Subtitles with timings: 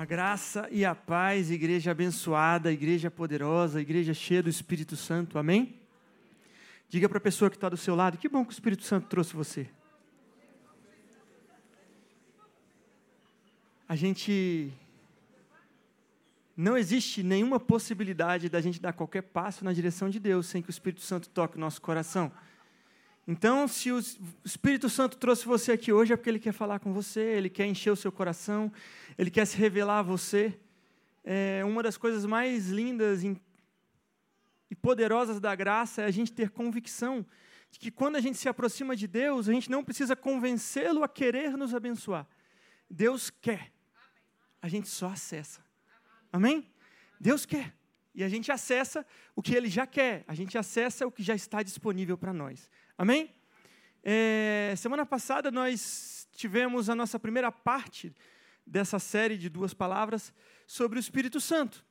[0.00, 5.78] A graça e a paz, igreja abençoada, igreja poderosa, igreja cheia do Espírito Santo, amém?
[6.88, 9.08] Diga para a pessoa que está do seu lado: que bom que o Espírito Santo
[9.08, 9.68] trouxe você.
[13.86, 14.72] A gente.
[16.56, 20.70] Não existe nenhuma possibilidade da gente dar qualquer passo na direção de Deus sem que
[20.70, 22.32] o Espírito Santo toque o nosso coração.
[23.26, 23.98] Então, se o
[24.44, 27.66] Espírito Santo trouxe você aqui hoje, é porque Ele quer falar com você, Ele quer
[27.66, 28.72] encher o seu coração,
[29.16, 30.58] Ele quer se revelar a você.
[31.22, 33.36] É uma das coisas mais lindas, e
[34.76, 37.26] poderosas da graça é a gente ter convicção
[37.70, 41.08] de que quando a gente se aproxima de Deus, a gente não precisa convencê-lo a
[41.08, 42.26] querer nos abençoar.
[42.88, 43.72] Deus quer.
[44.60, 45.60] A gente só acessa.
[46.32, 46.68] Amém?
[47.20, 47.74] Deus quer.
[48.14, 50.24] E a gente acessa o que Ele já quer.
[50.26, 52.68] A gente acessa o que já está disponível para nós.
[53.00, 53.30] Amém?
[54.04, 58.14] É, semana passada nós tivemos a nossa primeira parte
[58.66, 60.34] dessa série de duas palavras
[60.66, 61.82] sobre o Espírito Santo.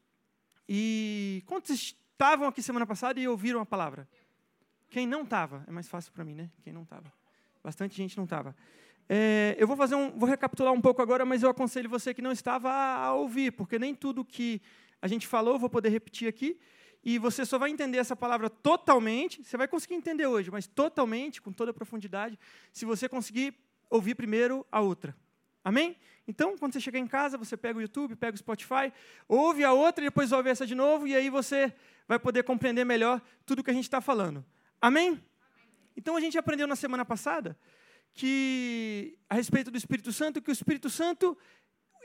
[0.67, 4.07] E quantos estavam aqui semana passada e ouviram a palavra?
[4.87, 5.65] Quem não estava?
[5.67, 6.51] É mais fácil para mim, né?
[6.61, 7.11] Quem não estava.
[7.63, 8.55] Bastante gente não estava.
[9.09, 12.21] É, eu vou fazer um, vou recapitular um pouco agora, mas eu aconselho você que
[12.21, 14.61] não estava a, a ouvir, porque nem tudo que
[15.01, 16.59] a gente falou eu vou poder repetir aqui.
[17.03, 19.43] E você só vai entender essa palavra totalmente.
[19.43, 22.37] Você vai conseguir entender hoje, mas totalmente, com toda a profundidade,
[22.71, 23.53] se você conseguir
[23.89, 25.15] ouvir primeiro a outra.
[25.63, 25.95] Amém?
[26.27, 28.93] Então, quando você chegar em casa, você pega o YouTube, pega o Spotify,
[29.27, 31.73] ouve a outra e depois ouve essa de novo, e aí você
[32.07, 34.45] vai poder compreender melhor tudo que a gente está falando.
[34.81, 35.09] Amém?
[35.09, 35.23] Amém?
[35.97, 37.57] Então a gente aprendeu na semana passada
[38.13, 41.37] que a respeito do Espírito Santo que o Espírito Santo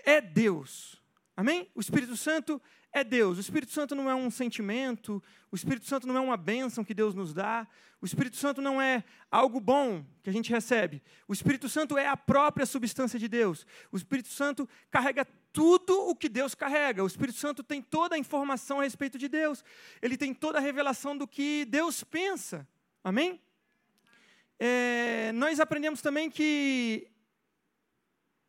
[0.04, 1.00] é Deus.
[1.37, 1.71] Amém?
[1.75, 2.60] O Espírito Santo
[2.94, 3.37] é Deus.
[3.38, 6.94] O Espírito Santo não é um sentimento, o Espírito Santo não é uma bênção que
[6.94, 7.66] Deus nos dá,
[8.00, 11.03] o Espírito Santo não é algo bom que a gente recebe.
[11.27, 13.66] O Espírito Santo é a própria substância de Deus.
[13.91, 17.03] O Espírito Santo carrega tudo o que Deus carrega.
[17.03, 19.65] O Espírito Santo tem toda a informação a respeito de Deus.
[20.00, 22.69] Ele tem toda a revelação do que Deus pensa.
[23.03, 23.41] Amém?
[24.59, 27.10] É, nós aprendemos também que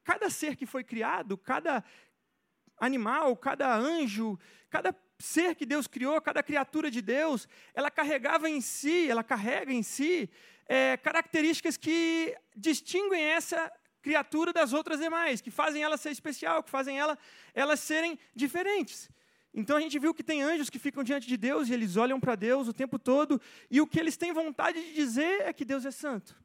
[0.03, 1.83] cada ser que foi criado, cada
[2.77, 8.59] animal, cada anjo, cada ser que Deus criou, cada criatura de Deus, ela carregava em
[8.61, 10.29] si, ela carrega em si
[10.67, 13.71] é, características que distinguem essa
[14.01, 17.17] criatura das outras demais, que fazem ela ser especial, que fazem ela,
[17.53, 19.09] elas serem diferentes.
[19.53, 22.19] Então a gente viu que tem anjos que ficam diante de Deus e eles olham
[22.19, 25.63] para Deus o tempo todo, e o que eles têm vontade de dizer é que
[25.63, 26.35] Deus é santo.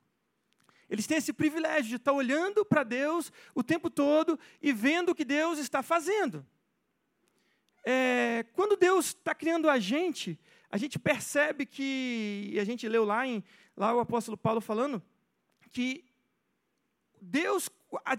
[0.91, 5.15] Eles têm esse privilégio de estar olhando para Deus o tempo todo e vendo o
[5.15, 6.45] que Deus está fazendo.
[7.85, 13.05] É, quando Deus está criando a gente, a gente percebe que, e a gente leu
[13.05, 13.43] lá, em,
[13.77, 15.01] lá o apóstolo Paulo falando,
[15.71, 16.05] que
[17.21, 17.71] Deus
[18.05, 18.17] a,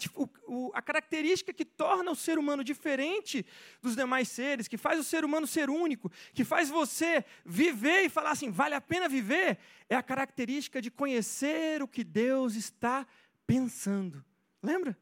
[0.48, 3.46] o, a, característica que torna o ser humano diferente
[3.82, 8.10] dos demais seres, que faz o ser humano ser único, que faz você viver e
[8.10, 9.58] falar assim, vale a pena viver,
[9.90, 13.08] é a característica de conhecer o que Deus está
[13.48, 14.24] pensando.
[14.62, 14.98] Lembra?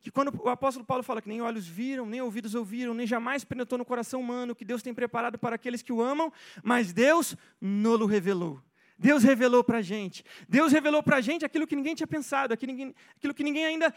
[0.00, 3.42] Que quando o apóstolo Paulo fala que nem olhos viram, nem ouvidos ouviram, nem jamais
[3.42, 6.30] penetrou no coração humano que Deus tem preparado para aqueles que o amam,
[6.62, 8.62] mas Deus nolo revelou.
[8.98, 10.24] Deus revelou para a gente.
[10.48, 12.94] Deus revelou para a gente aquilo que ninguém tinha pensado, aquilo,
[13.34, 13.94] que ninguém ainda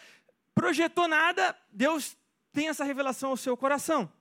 [0.55, 1.55] projetou nada.
[1.71, 2.17] Deus
[2.51, 4.11] tem essa revelação ao seu coração.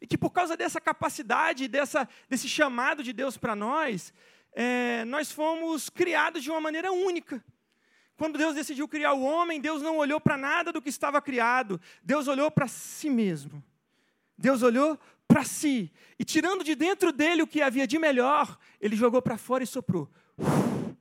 [0.00, 4.12] E que por causa dessa capacidade, dessa, desse chamado de Deus para nós,
[4.52, 7.42] é, nós fomos criados de uma maneira única.
[8.16, 11.80] Quando Deus decidiu criar o homem, Deus não olhou para nada do que estava criado,
[12.02, 13.62] Deus olhou para si mesmo.
[14.36, 15.92] Deus olhou para si.
[16.18, 19.66] E tirando de dentro dele o que havia de melhor, ele jogou para fora e
[19.66, 20.10] soprou.
[20.36, 20.96] Uf,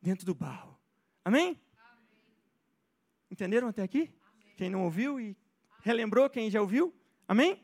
[0.00, 0.78] dentro do barro.
[1.24, 1.42] Amém?
[1.44, 1.58] Amém.
[3.30, 4.10] Entenderam até aqui?
[4.20, 4.54] Amém.
[4.56, 5.36] Quem não ouviu e
[5.82, 6.94] relembrou, quem já ouviu?
[7.26, 7.62] Amém?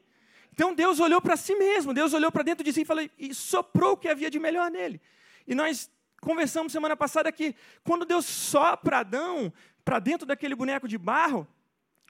[0.53, 3.35] Então Deus olhou para si mesmo, Deus olhou para dentro de si e, falou, e
[3.35, 5.01] soprou o que havia de melhor nele.
[5.47, 5.91] E nós
[6.21, 9.53] conversamos semana passada que quando Deus sopra Adão
[9.85, 11.47] para dentro daquele boneco de barro,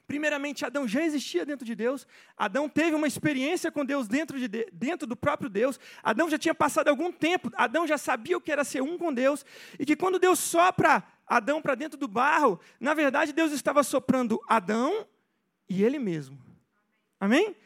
[0.07, 2.07] Primeiramente, Adão já existia dentro de Deus.
[2.37, 5.81] Adão teve uma experiência com Deus dentro, de, dentro do próprio Deus.
[6.03, 7.51] Adão já tinha passado algum tempo.
[7.55, 9.45] Adão já sabia o que era ser um com Deus.
[9.79, 14.41] E que quando Deus sopra Adão para dentro do barro, na verdade Deus estava soprando
[14.47, 15.07] Adão
[15.69, 16.39] e ele mesmo.
[17.19, 17.57] Amém?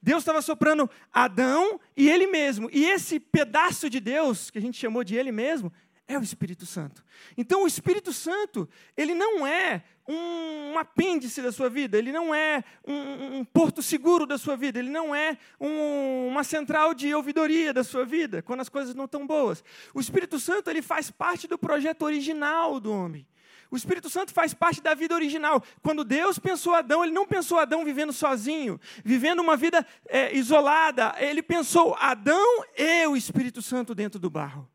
[0.00, 2.68] Deus estava soprando Adão e ele mesmo.
[2.72, 5.72] E esse pedaço de Deus, que a gente chamou de ele mesmo,
[6.06, 7.02] é o Espírito Santo.
[7.36, 12.62] Então, o Espírito Santo, ele não é um, apêndice da sua vida, ele não é
[12.86, 17.72] um, um porto seguro da sua vida, ele não é um, uma central de ouvidoria
[17.72, 19.64] da sua vida, quando as coisas não estão boas.
[19.94, 23.26] O Espírito Santo, ele faz parte do projeto original do homem.
[23.70, 25.60] O Espírito Santo faz parte da vida original.
[25.82, 31.14] Quando Deus pensou Adão, ele não pensou Adão vivendo sozinho, vivendo uma vida é, isolada.
[31.18, 34.70] Ele pensou Adão e o Espírito Santo dentro do barro.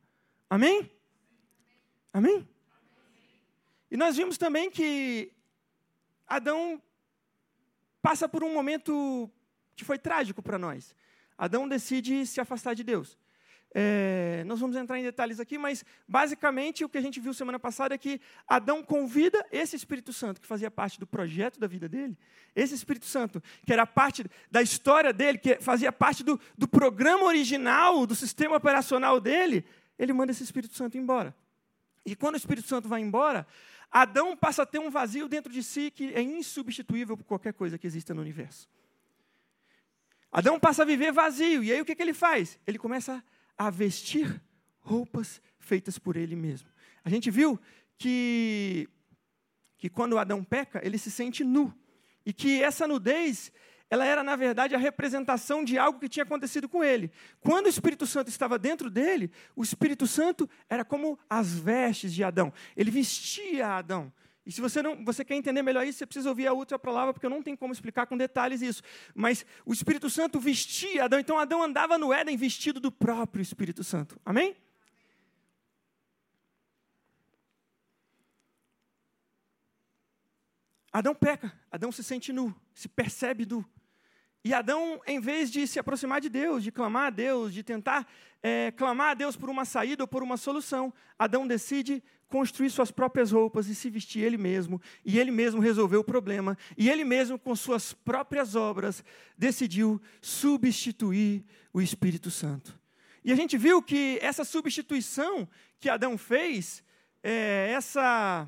[0.50, 0.99] Amém?
[2.12, 2.48] Amém?
[3.92, 5.32] E nós vimos também que
[6.28, 6.82] Adão
[8.02, 9.30] passa por um momento
[9.76, 10.96] que foi trágico para nós.
[11.38, 13.18] Adão decide se afastar de Deus.
[13.74, 17.60] É, nós vamos entrar em detalhes aqui, mas basicamente o que a gente viu semana
[17.60, 21.88] passada é que Adão convida esse Espírito Santo, que fazia parte do projeto da vida
[21.88, 22.18] dele,
[22.56, 27.26] esse Espírito Santo, que era parte da história dele, que fazia parte do, do programa
[27.26, 29.64] original, do sistema operacional dele,
[30.00, 31.36] ele manda esse Espírito Santo embora.
[32.06, 33.46] E quando o Espírito Santo vai embora,
[33.92, 37.78] Adão passa a ter um vazio dentro de si que é insubstituível por qualquer coisa
[37.78, 38.70] que exista no universo.
[40.32, 42.60] Adão passa a viver vazio, e aí o que, que ele faz?
[42.68, 43.24] Ele começa
[43.58, 44.42] a vestir
[44.80, 46.70] roupas feitas por ele mesmo.
[47.04, 47.60] A gente viu
[47.98, 48.88] que,
[49.78, 51.74] que quando Adão peca, ele se sente nu.
[52.26, 53.52] E que essa nudez,
[53.90, 57.12] ela era, na verdade, a representação de algo que tinha acontecido com ele.
[57.40, 62.24] Quando o Espírito Santo estava dentro dele, o Espírito Santo era como as vestes de
[62.24, 62.54] Adão.
[62.78, 64.14] Ele vestia Adão.
[64.46, 67.14] E se você não, você quer entender melhor isso, você precisa ouvir a outra palavra,
[67.14, 68.84] porque eu não tenho como explicar com detalhes isso.
[69.14, 73.84] Mas o Espírito Santo vestia Adão, então Adão andava no Éden vestido do próprio Espírito
[73.84, 74.20] Santo.
[74.24, 74.56] Amém?
[80.92, 83.64] Adão peca, Adão se sente nu, se percebe nu.
[84.44, 88.08] E Adão, em vez de se aproximar de Deus, de clamar a Deus, de tentar
[88.42, 92.92] é, clamar a Deus por uma saída ou por uma solução, Adão decide construir suas
[92.92, 97.04] próprias roupas e se vestir ele mesmo, e ele mesmo resolveu o problema, e ele
[97.04, 99.04] mesmo, com suas próprias obras,
[99.38, 101.44] decidiu substituir
[101.74, 102.80] o Espírito Santo.
[103.26, 105.48] E a gente viu que essa substituição
[105.80, 106.84] que Adão fez,
[107.22, 108.48] é, essa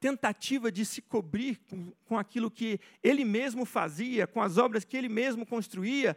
[0.00, 4.96] tentativa de se cobrir com, com aquilo que ele mesmo fazia, com as obras que
[4.96, 6.16] ele mesmo construía,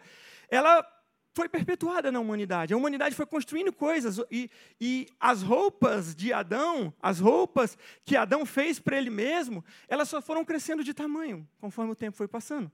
[0.49, 0.87] ela
[1.33, 2.73] foi perpetuada na humanidade.
[2.73, 4.49] A humanidade foi construindo coisas e,
[4.79, 10.21] e as roupas de Adão, as roupas que Adão fez para ele mesmo, elas só
[10.21, 12.71] foram crescendo de tamanho conforme o tempo foi passando.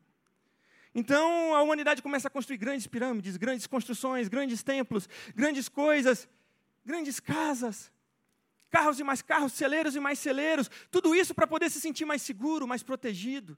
[0.93, 6.27] Então a humanidade começa a construir grandes pirâmides, grandes construções, grandes templos, grandes coisas,
[6.85, 7.91] grandes casas,
[8.69, 12.21] carros e mais carros, celeiros e mais celeiros, tudo isso para poder se sentir mais
[12.21, 13.57] seguro, mais protegido.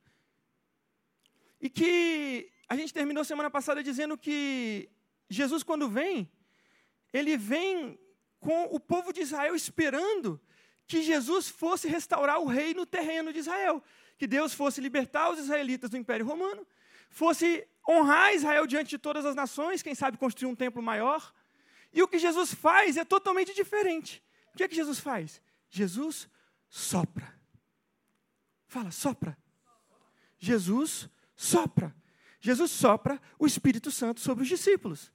[1.59, 4.89] E que a gente terminou semana passada dizendo que
[5.29, 6.31] Jesus, quando vem,
[7.13, 7.99] ele vem
[8.39, 10.41] com o povo de Israel esperando
[10.87, 13.83] que Jesus fosse restaurar o reino terreno de Israel,
[14.17, 16.65] que Deus fosse libertar os israelitas do Império Romano,
[17.09, 21.33] fosse honrar Israel diante de todas as nações, quem sabe construir um templo maior.
[21.93, 24.23] E o que Jesus faz é totalmente diferente.
[24.53, 25.41] O que é que Jesus faz?
[25.69, 26.29] Jesus
[26.69, 27.33] sopra.
[28.67, 29.37] Fala, sopra.
[30.37, 31.95] Jesus sopra.
[32.39, 35.11] Jesus sopra o Espírito Santo sobre os discípulos.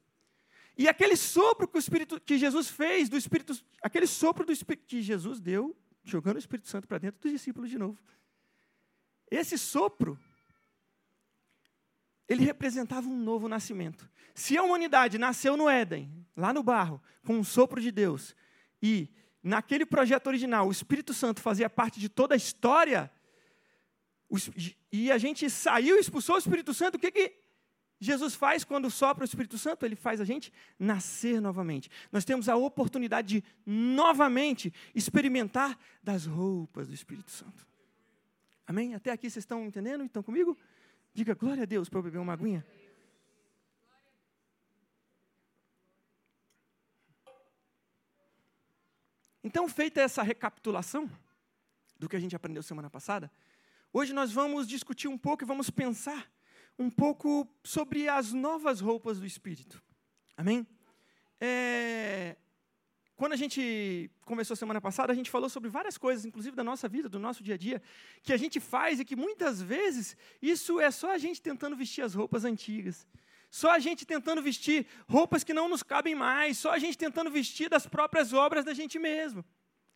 [0.78, 4.86] E aquele sopro que, o Espírito, que Jesus fez, do Espírito, aquele sopro do Espírito
[4.86, 7.98] que Jesus deu, jogando o Espírito Santo para dentro dos discípulos de novo.
[9.30, 10.18] Esse sopro,
[12.28, 14.08] ele representava um novo nascimento.
[14.34, 18.36] Se a humanidade nasceu no Éden, lá no barro, com um sopro de Deus,
[18.82, 19.08] e
[19.46, 23.10] naquele projeto original o Espírito Santo fazia parte de toda a história,
[24.90, 27.32] e a gente saiu e expulsou o Espírito Santo, o que, que
[28.00, 29.86] Jesus faz quando sopra o Espírito Santo?
[29.86, 31.88] Ele faz a gente nascer novamente.
[32.10, 37.64] Nós temos a oportunidade de novamente experimentar das roupas do Espírito Santo.
[38.66, 38.96] Amém?
[38.96, 40.04] Até aqui vocês estão entendendo?
[40.04, 40.58] Estão comigo?
[41.14, 42.66] Diga glória a Deus para eu beber uma aguinha.
[49.46, 51.10] Então, feita essa recapitulação
[51.98, 53.30] do que a gente aprendeu semana passada,
[53.98, 56.30] Hoje nós vamos discutir um pouco e vamos pensar
[56.78, 59.82] um pouco sobre as novas roupas do Espírito.
[60.36, 60.66] Amém?
[61.40, 62.36] É,
[63.16, 66.86] quando a gente conversou semana passada, a gente falou sobre várias coisas, inclusive da nossa
[66.86, 67.80] vida, do nosso dia a dia,
[68.22, 72.02] que a gente faz e que muitas vezes isso é só a gente tentando vestir
[72.02, 73.06] as roupas antigas.
[73.60, 77.30] Só a gente tentando vestir roupas que não nos cabem mais, só a gente tentando
[77.30, 79.42] vestir das próprias obras da gente mesmo.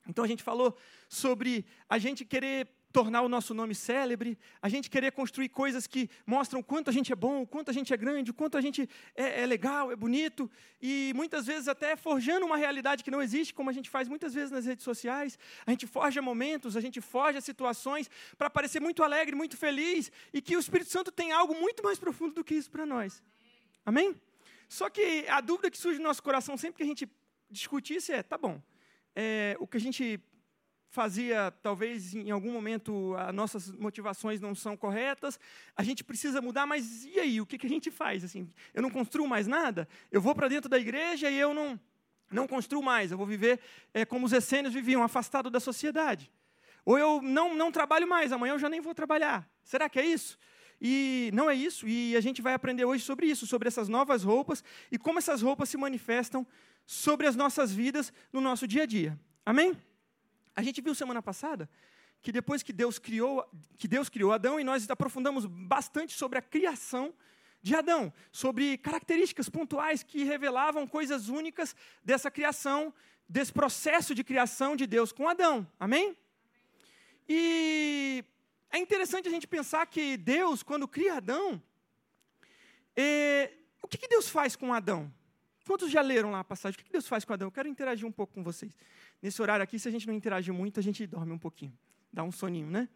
[0.09, 0.75] Então a gente falou
[1.11, 6.09] sobre a gente querer tornar o nosso nome célebre, a gente querer construir coisas que
[6.27, 9.43] mostram quanto a gente é bom, quanto a gente é grande, quanto a gente é,
[9.43, 10.51] é, legal, é bonito,
[10.81, 14.33] e muitas vezes até forjando uma realidade que não existe, como a gente faz muitas
[14.33, 15.39] vezes nas redes sociais.
[15.67, 20.41] A gente forja momentos, a gente forja situações para parecer muito alegre, muito feliz, e
[20.41, 23.23] que o Espírito Santo tem algo muito mais profundo do que isso para nós.
[23.85, 24.21] Amém?
[24.69, 27.11] Só que a dúvida que surge no nosso coração sempre que a gente
[27.51, 28.63] discute isso é: tá bom,
[29.15, 30.21] é, o que a gente
[30.91, 35.39] fazia, talvez em algum momento as nossas motivações não são corretas,
[35.77, 37.41] a gente precisa mudar, mas e aí?
[37.41, 38.25] O que, que a gente faz?
[38.25, 39.89] Assim, eu não construo mais nada?
[40.11, 41.79] Eu vou para dentro da igreja e eu não,
[42.31, 43.61] não construo mais, eu vou viver
[43.95, 46.31] é, como os essênios viviam, afastado da sociedade.
[46.85, 49.49] Ou eu não, não trabalho mais, amanhã eu já nem vou trabalhar.
[49.63, 50.39] Será que é isso?
[50.81, 54.23] E não é isso, e a gente vai aprender hoje sobre isso, sobre essas novas
[54.23, 56.47] roupas e como essas roupas se manifestam
[56.87, 59.19] sobre as nossas vidas no nosso dia a dia.
[59.45, 59.77] Amém?
[60.57, 61.69] A gente viu semana passada
[62.23, 66.43] que depois que Deus criou, que Deus criou Adão e nós aprofundamos bastante sobre a
[66.43, 67.15] criação
[67.63, 72.93] de Adão, sobre características pontuais que revelavam coisas únicas dessa criação,
[73.29, 75.67] desse processo de criação de Deus com Adão.
[75.79, 76.17] Amém?
[77.29, 78.25] E
[78.71, 81.63] é interessante a gente pensar que Deus, quando cria Adão,
[82.97, 85.13] é, o que, que Deus faz com Adão?
[85.67, 86.79] Quantos já leram lá a passagem?
[86.81, 87.49] O que Deus faz com Adão?
[87.49, 88.77] Eu quero interagir um pouco com vocês.
[89.23, 91.77] Nesse horário aqui, se a gente não interagir muito, a gente dorme um pouquinho.
[92.13, 92.89] Dá um soninho, né?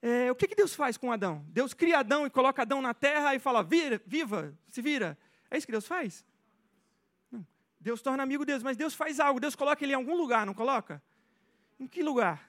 [0.00, 1.44] É, o que, que Deus faz com Adão?
[1.48, 5.18] Deus cria Adão e coloca Adão na terra e fala, vira, viva, se vira.
[5.50, 6.24] É isso que Deus faz?
[7.30, 7.46] Não.
[7.80, 9.40] Deus torna amigo Deus, mas Deus faz algo.
[9.40, 11.02] Deus coloca ele em algum lugar, não coloca?
[11.80, 12.48] Em que lugar?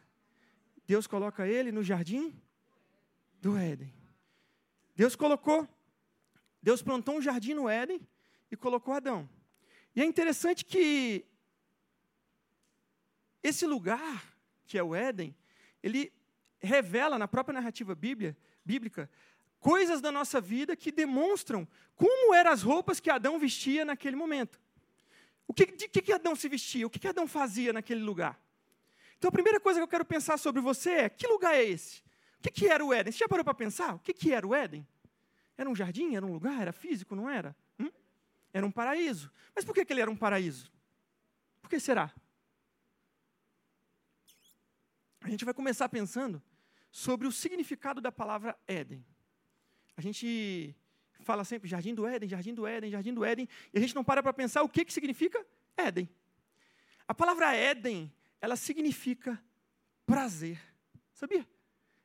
[0.89, 2.33] Deus coloca ele no jardim
[3.39, 3.93] do Éden.
[4.95, 5.69] Deus colocou,
[6.63, 8.01] Deus plantou um jardim no Éden
[8.49, 9.29] e colocou Adão.
[9.95, 11.23] E é interessante que
[13.43, 15.35] esse lugar, que é o Éden,
[15.83, 16.11] ele
[16.57, 19.07] revela na própria narrativa bíblia, bíblica
[19.59, 24.59] coisas da nossa vida que demonstram como eram as roupas que Adão vestia naquele momento.
[25.47, 26.87] O que, de que, que Adão se vestia?
[26.87, 28.41] O que, que Adão fazia naquele lugar?
[29.19, 31.99] Então, a primeira coisa que eu quero pensar sobre você é: que lugar é esse?
[32.39, 33.11] O que, que era o Éden?
[33.11, 33.95] Você já parou para pensar?
[33.95, 34.87] O que, que era o Éden?
[35.57, 36.15] Era um jardim?
[36.15, 36.61] Era um lugar?
[36.61, 37.17] Era físico?
[37.17, 37.53] Não era?
[37.77, 37.91] Hum?
[38.53, 39.29] Era um paraíso.
[39.53, 40.71] Mas por que, que ele era um paraíso?
[41.61, 42.13] Por que será?
[45.19, 46.41] A gente vai começar pensando
[46.89, 49.05] sobre o significado da palavra Éden.
[49.97, 50.73] A gente
[51.19, 54.03] fala sempre jardim do Éden, jardim do Éden, jardim do Éden, e a gente não
[54.03, 55.45] para para pensar o que, que significa
[55.75, 56.09] Éden.
[57.05, 58.09] A palavra Éden,
[58.41, 59.41] ela significa
[60.05, 60.59] prazer.
[61.13, 61.47] Sabia?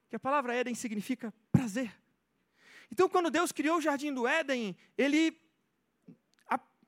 [0.09, 1.95] Que a palavra Éden significa prazer.
[2.91, 5.45] Então, quando Deus criou o jardim do Éden, ele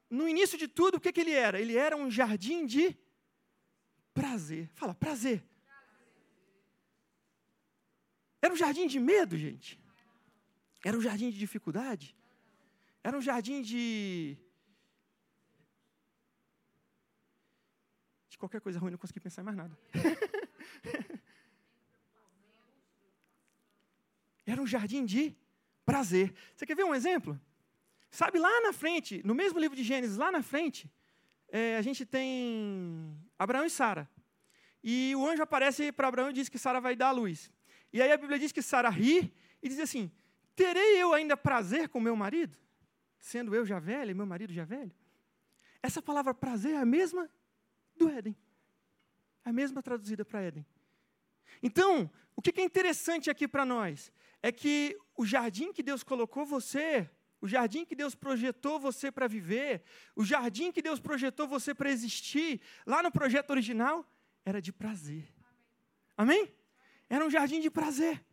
[0.08, 1.60] no início de tudo, o que, que ele era?
[1.60, 2.96] Ele era um jardim de
[4.14, 4.68] prazer.
[4.74, 5.44] Fala, prazer.
[8.40, 9.80] Era um jardim de medo, gente?
[10.84, 12.14] Era um jardim de dificuldade?
[13.02, 14.36] Era um jardim de.
[18.36, 19.74] De qualquer coisa ruim, não consegui pensar em mais nada.
[24.44, 25.34] Era um jardim de
[25.86, 26.34] prazer.
[26.54, 27.40] Você quer ver um exemplo?
[28.10, 30.92] Sabe, lá na frente, no mesmo livro de Gênesis, lá na frente,
[31.48, 34.06] é, a gente tem Abraão e Sara.
[34.84, 37.50] E o anjo aparece para Abraão e diz que Sara vai dar a luz.
[37.90, 40.12] E aí a Bíblia diz que Sara ri e diz assim:
[40.54, 42.54] Terei eu ainda prazer com meu marido?
[43.18, 44.92] Sendo eu já velha e meu marido já velho?
[45.82, 47.30] Essa palavra prazer é a mesma
[47.96, 48.36] do Éden.
[49.44, 50.66] A mesma traduzida para Éden.
[51.62, 54.12] Então, o que é interessante aqui para nós
[54.42, 57.08] é que o jardim que Deus colocou você
[57.40, 59.82] o jardim que Deus projetou você para viver,
[60.14, 64.04] o jardim que Deus projetou você para existir, lá no projeto original,
[64.44, 65.32] era de prazer.
[66.16, 66.40] Amém?
[66.40, 66.54] Amém?
[67.08, 68.24] Era um jardim de prazer.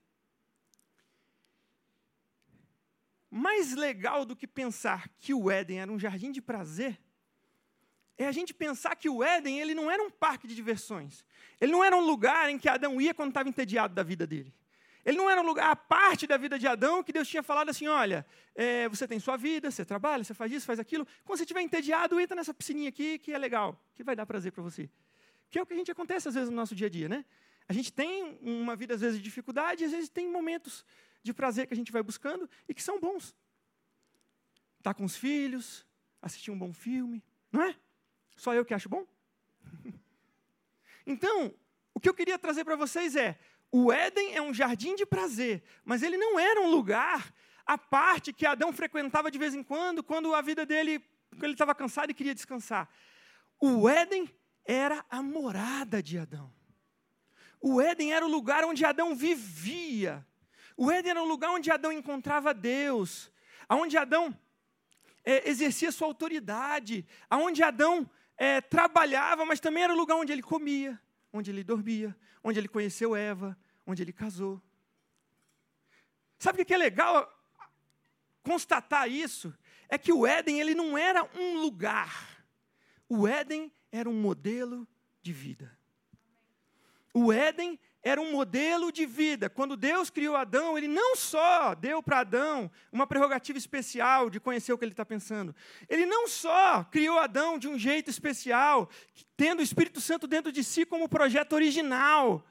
[3.29, 6.99] Mais legal do que pensar que o Éden era um jardim de prazer,
[8.17, 11.25] é a gente pensar que o Éden ele não era um parque de diversões.
[11.59, 14.53] Ele não era um lugar em que Adão ia quando estava entediado da vida dele.
[15.05, 17.69] Ele não era um lugar à parte da vida de Adão que Deus tinha falado
[17.69, 21.05] assim: olha, é, você tem sua vida, você trabalha, você faz isso, faz aquilo.
[21.25, 24.51] Quando você estiver entediado, entra nessa piscininha aqui que é legal, que vai dar prazer
[24.51, 24.89] para você.
[25.49, 27.25] Que é o que a gente acontece às vezes no nosso dia a dia, né?
[27.67, 30.85] A gente tem uma vida às vezes de dificuldade, às vezes tem momentos
[31.21, 33.35] de prazer que a gente vai buscando e que são bons.
[34.77, 35.85] Estar tá com os filhos,
[36.21, 37.75] assistir um bom filme, não é?
[38.35, 39.05] Só eu que acho bom?
[41.05, 41.53] então,
[41.93, 43.37] o que eu queria trazer para vocês é
[43.71, 47.33] o Éden é um jardim de prazer, mas ele não era um lugar
[47.65, 51.03] à parte que Adão frequentava de vez em quando, quando a vida dele,
[51.41, 52.87] ele estava cansado e queria descansar.
[53.59, 54.29] O Éden
[54.65, 56.53] era a morada de Adão.
[57.59, 60.25] O Éden era o lugar onde Adão vivia.
[60.75, 63.31] O Éden era o lugar onde Adão encontrava Deus,
[63.67, 64.37] aonde Adão
[65.23, 70.41] é, exercia sua autoridade, aonde Adão é, trabalhava, mas também era o lugar onde ele
[70.41, 70.99] comia,
[71.31, 74.61] onde ele dormia, onde ele conheceu Eva, onde ele casou.
[76.37, 77.31] Sabe o que é legal
[78.43, 79.53] constatar isso?
[79.87, 82.45] É que o Éden ele não era um lugar.
[83.07, 84.87] O Éden era um modelo
[85.21, 85.77] de vida.
[87.13, 89.49] O Éden era um modelo de vida.
[89.49, 94.73] Quando Deus criou Adão, ele não só deu para Adão uma prerrogativa especial de conhecer
[94.73, 95.55] o que ele está pensando,
[95.87, 98.89] ele não só criou Adão de um jeito especial,
[99.37, 102.45] tendo o Espírito Santo dentro de si como projeto original.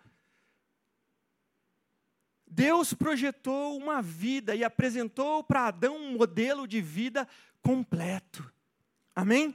[2.47, 7.29] Deus projetou uma vida e apresentou para Adão um modelo de vida
[7.63, 8.51] completo.
[9.15, 9.55] Amém?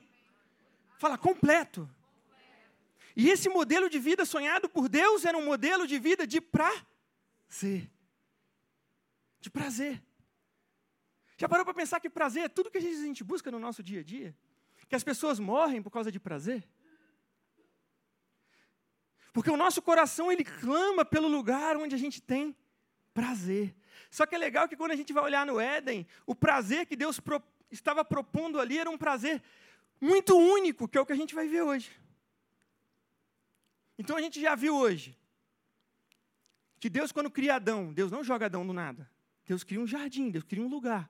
[0.98, 1.90] Fala, completo.
[3.20, 7.90] E esse modelo de vida sonhado por Deus era um modelo de vida de prazer.
[9.40, 10.04] De prazer.
[11.36, 14.02] Já parou para pensar que prazer é tudo que a gente busca no nosso dia
[14.02, 14.38] a dia?
[14.88, 16.64] Que as pessoas morrem por causa de prazer?
[19.34, 22.56] Porque o nosso coração ele clama pelo lugar onde a gente tem
[23.16, 23.76] prazer.
[24.12, 26.96] Só que é legal que quando a gente vai olhar no Éden, o prazer que
[26.96, 29.42] Deus pro, estava propondo ali era um prazer
[30.00, 31.90] muito único, que é o que a gente vai ver hoje.
[33.98, 35.18] Então a gente já viu hoje
[36.80, 39.10] que Deus, quando cria Adão, Deus não joga Adão do nada.
[39.46, 41.10] Deus cria um jardim, Deus cria um lugar.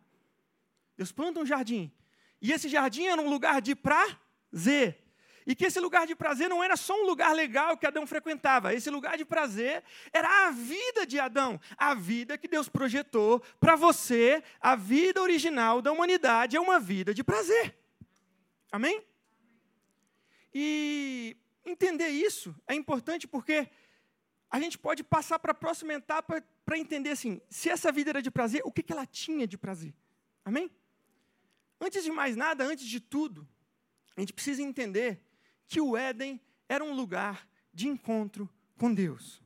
[0.96, 1.91] Deus planta um jardim.
[2.41, 5.03] E esse jardim era um lugar de prazer.
[5.46, 8.74] E que esse lugar de prazer não era só um lugar legal que Adão frequentava.
[8.74, 11.60] Esse lugar de prazer era a vida de Adão.
[11.77, 17.13] A vida que Deus projetou para você, a vida original da humanidade é uma vida
[17.13, 17.77] de prazer.
[18.72, 19.01] Amém?
[20.53, 20.97] E
[21.77, 23.69] Entender isso é importante porque
[24.50, 28.22] a gente pode passar para a próxima etapa para entender assim, se essa vida era
[28.22, 29.93] de prazer, o que, que ela tinha de prazer.
[30.43, 30.72] Amém?
[31.79, 33.48] Antes de mais nada, antes de tudo,
[34.15, 35.22] a gente precisa entender
[35.67, 39.40] que o Éden era um lugar de encontro com Deus.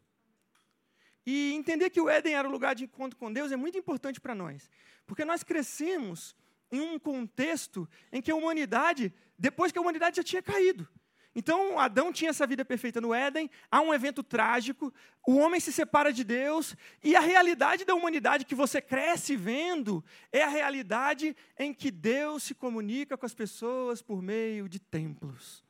[1.25, 4.21] E entender que o Éden era um lugar de encontro com Deus é muito importante
[4.21, 4.69] para nós,
[5.05, 6.33] porque nós crescemos
[6.71, 10.87] em um contexto em que a humanidade, depois que a humanidade já tinha caído,
[11.33, 14.93] então, Adão tinha essa vida perfeita no Éden, há um evento trágico,
[15.25, 20.03] o homem se separa de Deus, e a realidade da humanidade que você cresce vendo
[20.31, 25.63] é a realidade em que Deus se comunica com as pessoas por meio de templos.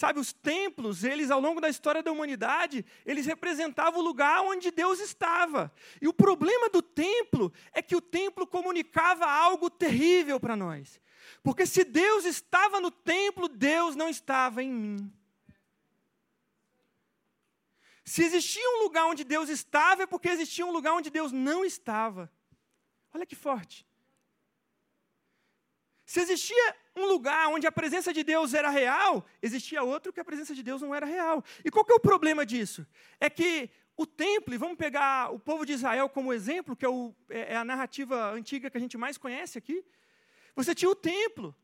[0.00, 4.70] Sabe, os templos, eles ao longo da história da humanidade, eles representavam o lugar onde
[4.70, 5.70] Deus estava.
[6.00, 10.98] E o problema do templo é que o templo comunicava algo terrível para nós.
[11.42, 15.12] Porque se Deus estava no templo, Deus não estava em mim.
[18.02, 21.62] Se existia um lugar onde Deus estava, é porque existia um lugar onde Deus não
[21.62, 22.32] estava.
[23.12, 23.86] Olha que forte.
[26.06, 30.24] Se existia um lugar onde a presença de Deus era real, existia outro que a
[30.24, 31.44] presença de Deus não era real.
[31.64, 32.86] E qual que é o problema disso?
[33.20, 36.88] É que o templo, e vamos pegar o povo de Israel como exemplo, que é,
[36.88, 39.84] o, é, é a narrativa antiga que a gente mais conhece aqui.
[40.56, 41.54] Você tinha o templo.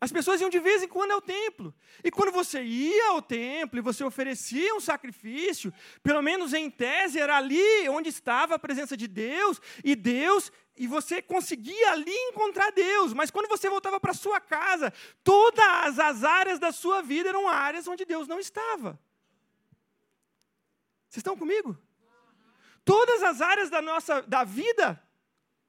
[0.00, 1.74] As pessoas iam de vez em quando ao templo.
[2.02, 7.18] E quando você ia ao templo e você oferecia um sacrifício, pelo menos em tese,
[7.18, 12.70] era ali onde estava a presença de Deus, e Deus, e você conseguia ali encontrar
[12.72, 13.12] Deus.
[13.12, 17.86] Mas quando você voltava para sua casa, todas as áreas da sua vida eram áreas
[17.86, 18.98] onde Deus não estava.
[21.08, 21.78] Vocês estão comigo?
[22.84, 25.00] Todas as áreas da nossa da vida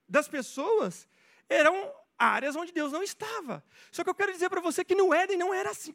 [0.10, 1.08] das pessoas
[1.48, 3.64] eram áreas onde Deus não estava.
[3.92, 5.94] Só que eu quero dizer para você que no Éden não era assim.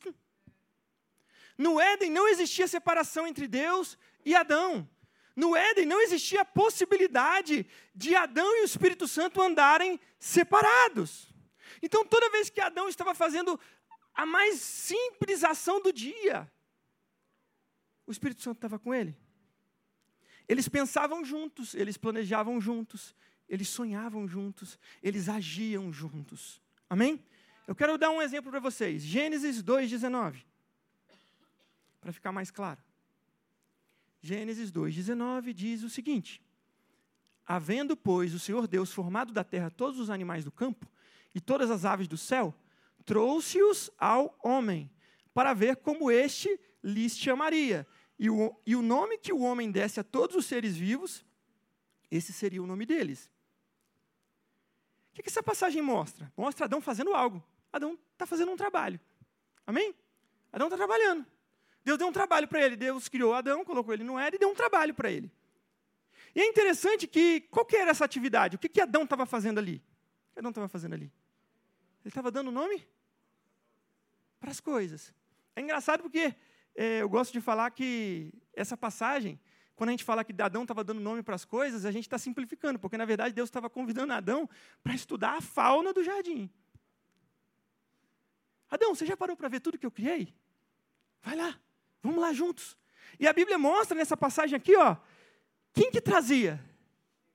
[1.58, 4.88] No Éden não existia separação entre Deus e Adão.
[5.40, 11.32] No Éden não existia a possibilidade de Adão e o Espírito Santo andarem separados.
[11.80, 13.58] Então, toda vez que Adão estava fazendo
[14.12, 16.46] a mais simples ação do dia,
[18.06, 19.16] o Espírito Santo estava com ele.
[20.46, 23.14] Eles pensavam juntos, eles planejavam juntos,
[23.48, 26.60] eles sonhavam juntos, eles agiam juntos.
[26.86, 27.24] Amém?
[27.66, 29.00] Eu quero dar um exemplo para vocês.
[29.00, 30.44] Gênesis 2,19.
[31.98, 32.89] Para ficar mais claro.
[34.20, 36.42] Gênesis 2,19 diz o seguinte:
[37.46, 40.86] Havendo, pois, o Senhor Deus formado da terra todos os animais do campo
[41.34, 42.54] e todas as aves do céu,
[43.04, 44.90] trouxe-os ao homem,
[45.32, 47.86] para ver como este lhes chamaria.
[48.18, 51.24] E o, e o nome que o homem desse a todos os seres vivos,
[52.10, 53.30] esse seria o nome deles.
[55.10, 56.30] O que, que essa passagem mostra?
[56.36, 57.42] Mostra Adão fazendo algo.
[57.72, 59.00] Adão está fazendo um trabalho.
[59.66, 59.94] Amém?
[60.52, 61.24] Adão está trabalhando.
[61.84, 62.76] Deus deu um trabalho para ele.
[62.76, 65.30] Deus criou Adão, colocou ele no Éden e deu um trabalho para ele.
[66.34, 68.56] E é interessante que, qual que era essa atividade?
[68.56, 69.82] O que, que Adão estava fazendo ali?
[70.30, 71.12] O que Adão estava fazendo ali?
[72.02, 72.86] Ele estava dando nome
[74.38, 75.12] para as coisas.
[75.56, 76.34] É engraçado porque
[76.74, 79.40] é, eu gosto de falar que essa passagem,
[79.74, 82.18] quando a gente fala que Adão estava dando nome para as coisas, a gente está
[82.18, 84.48] simplificando, porque na verdade Deus estava convidando Adão
[84.82, 86.48] para estudar a fauna do jardim.
[88.70, 90.32] Adão, você já parou para ver tudo que eu criei?
[91.22, 91.58] Vai lá,
[92.02, 92.76] vamos lá juntos.
[93.18, 94.96] E a Bíblia mostra nessa passagem aqui, ó,
[95.72, 96.62] quem que trazia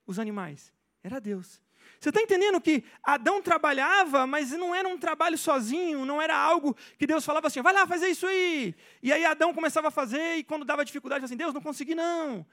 [0.05, 0.73] os animais?
[1.03, 1.61] Era Deus.
[1.99, 6.75] Você está entendendo que Adão trabalhava, mas não era um trabalho sozinho, não era algo
[6.97, 8.75] que Deus falava assim, vai lá fazer isso aí.
[9.01, 12.45] E aí Adão começava a fazer, e quando dava dificuldade, assim, Deus, não consegui não.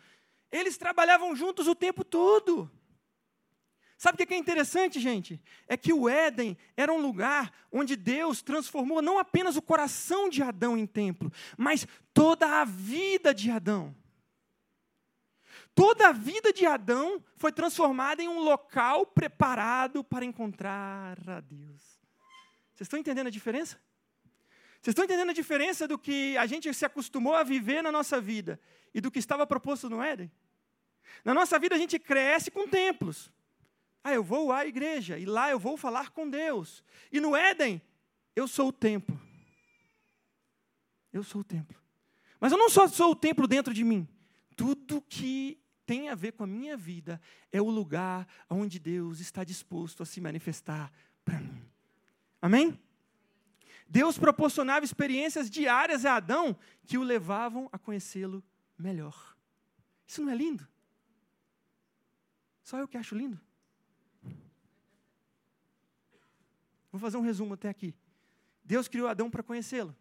[0.51, 2.71] Eles trabalhavam juntos o tempo todo.
[4.03, 5.41] Sabe o que é interessante, gente?
[5.69, 10.43] É que o Éden era um lugar onde Deus transformou não apenas o coração de
[10.43, 13.95] Adão em templo, mas toda a vida de Adão.
[15.73, 21.81] Toda a vida de Adão foi transformada em um local preparado para encontrar a Deus.
[22.75, 23.81] Vocês estão entendendo a diferença?
[24.81, 28.21] Vocês estão entendendo a diferença do que a gente se acostumou a viver na nossa
[28.21, 28.59] vida
[28.93, 30.29] e do que estava proposto no Éden?
[31.25, 33.31] Na nossa vida a gente cresce com templos.
[34.05, 36.83] Ah, eu vou à igreja e lá eu vou falar com Deus.
[37.11, 37.81] E no Éden,
[38.35, 39.21] eu sou o templo.
[41.13, 41.81] Eu sou o templo.
[42.41, 44.09] Mas eu não só sou o templo dentro de mim.
[44.57, 47.21] Tudo que tem a ver com a minha vida
[47.53, 50.93] é o lugar onde Deus está disposto a se manifestar
[51.25, 51.63] para mim.
[52.41, 52.79] Amém?
[53.89, 58.43] Deus proporcionava experiências diárias a Adão que o levavam a conhecê-lo
[58.79, 59.37] melhor.
[60.07, 60.67] Isso não é lindo?
[62.63, 63.41] Só eu que acho lindo?
[66.93, 67.95] Vou fazer um resumo até aqui.
[68.63, 69.97] Deus criou Adão para conhecê-lo.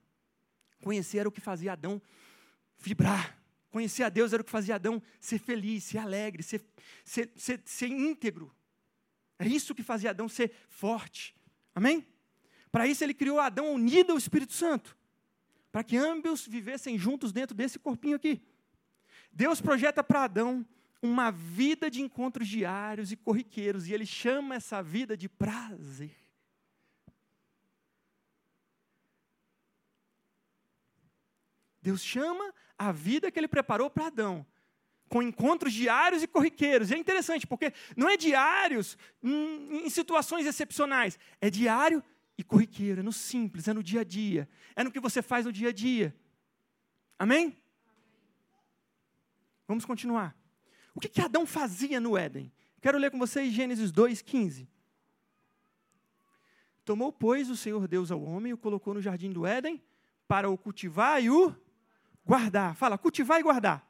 [0.84, 2.00] Conhecer era o que fazia Adão
[2.78, 6.62] vibrar, Conhecer a Deus era o que fazia Adão ser feliz, ser alegre, ser,
[7.06, 8.54] ser, ser, ser íntegro.
[9.40, 11.34] É isso que fazia Adão ser forte.
[11.74, 12.06] Amém?
[12.70, 14.96] Para isso ele criou Adão unido ao Espírito Santo.
[15.72, 18.42] Para que ambos vivessem juntos dentro desse corpinho aqui.
[19.32, 20.66] Deus projeta para Adão
[21.02, 26.12] uma vida de encontros diários e corriqueiros, e ele chama essa vida de prazer.
[31.82, 34.46] Deus chama a vida que ele preparou para Adão,
[35.10, 36.90] com encontros diários e corriqueiros.
[36.90, 42.04] E é interessante, porque não é diários em situações excepcionais, é diário
[42.38, 45.46] e corriqueiro, é no simples, é no dia a dia, é no que você faz
[45.46, 46.16] no dia a dia.
[47.18, 47.58] Amém?
[49.68, 50.36] Vamos continuar.
[50.94, 52.52] O que, que Adão fazia no Éden?
[52.82, 54.68] Quero ler com vocês Gênesis 2,15.
[56.84, 59.82] Tomou, pois, o Senhor Deus ao homem e o colocou no jardim do Éden
[60.28, 61.56] para o cultivar e o
[62.26, 62.76] Guardar.
[62.76, 63.88] Fala, cultivar e guardar.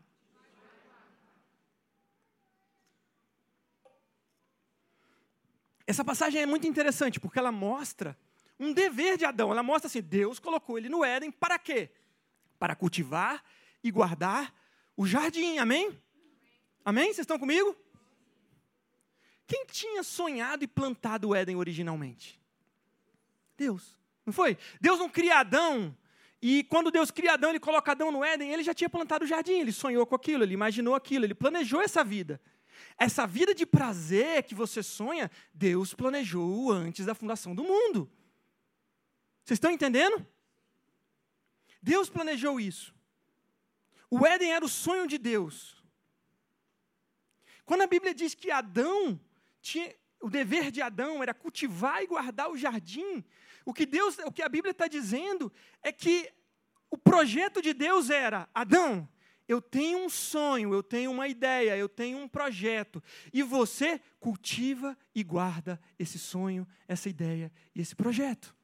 [5.86, 8.18] Essa passagem é muito interessante porque ela mostra
[8.60, 9.52] um dever de Adão.
[9.52, 11.90] Ela mostra assim: Deus colocou ele no Éden para quê?
[12.58, 13.44] Para cultivar
[13.84, 14.54] e guardar
[14.96, 15.58] o jardim.
[15.58, 16.02] Amém?
[16.86, 17.08] Amém?
[17.08, 17.76] Vocês estão comigo?
[19.46, 22.40] Quem tinha sonhado e plantado o Éden originalmente?
[23.58, 24.00] Deus.
[24.26, 24.58] Não foi?
[24.80, 25.96] Deus não cria Adão
[26.42, 29.28] e quando Deus cria Adão, ele coloca Adão no Éden, ele já tinha plantado o
[29.28, 32.42] jardim, ele sonhou com aquilo, ele imaginou aquilo, ele planejou essa vida.
[32.98, 38.10] Essa vida de prazer que você sonha, Deus planejou antes da fundação do mundo.
[39.44, 40.26] Vocês estão entendendo?
[41.82, 42.94] Deus planejou isso.
[44.10, 45.84] O Éden era o sonho de Deus.
[47.66, 49.20] Quando a Bíblia diz que Adão
[49.62, 53.24] tinha, o dever de Adão era cultivar e guardar o jardim,
[53.66, 56.32] o que Deus, o que a Bíblia está dizendo é que
[56.90, 59.08] o projeto de Deus era: Adão,
[59.48, 64.98] eu tenho um sonho, eu tenho uma ideia, eu tenho um projeto, e você cultiva
[65.14, 68.56] e guarda esse sonho, essa ideia e esse projeto.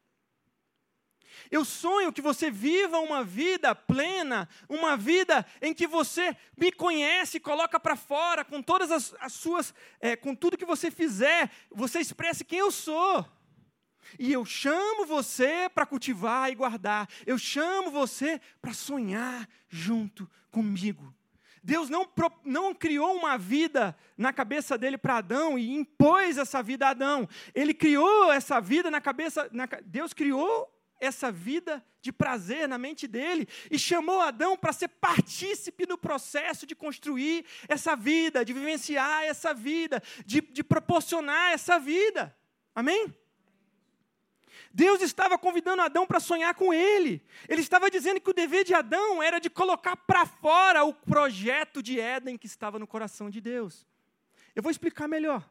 [1.51, 7.39] Eu sonho que você viva uma vida plena, uma vida em que você me conhece,
[7.39, 11.99] coloca para fora com todas as, as suas, é, com tudo que você fizer, você
[11.99, 13.25] expresse quem eu sou.
[14.17, 17.07] E eu chamo você para cultivar e guardar.
[17.25, 21.13] Eu chamo você para sonhar junto comigo.
[21.63, 22.07] Deus não,
[22.45, 27.27] não criou uma vida na cabeça dele para Adão e impôs essa vida a Adão.
[27.53, 29.49] Ele criou essa vida na cabeça.
[29.51, 34.87] Na, Deus criou essa vida de prazer na mente dele e chamou Adão para ser
[34.87, 41.77] partícipe no processo de construir essa vida, de vivenciar essa vida, de, de proporcionar essa
[41.77, 42.35] vida.
[42.73, 43.13] Amém?
[44.77, 47.19] Deus estava convidando Adão para sonhar com ele.
[47.49, 51.81] Ele estava dizendo que o dever de Adão era de colocar para fora o projeto
[51.81, 53.87] de Éden que estava no coração de Deus.
[54.55, 55.43] Eu vou explicar melhor.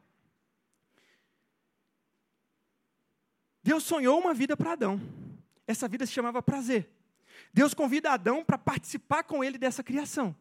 [3.61, 4.97] Deus sonhou uma vida para Adão.
[5.67, 6.89] Essa vida se chamava prazer.
[7.53, 10.33] Deus convida Adão para participar com ele dessa criação.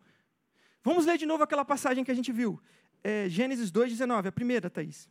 [0.85, 2.63] Vamos ler de novo aquela passagem que a gente viu.
[3.03, 5.09] É, Gênesis 2,19, a primeira, Thaís.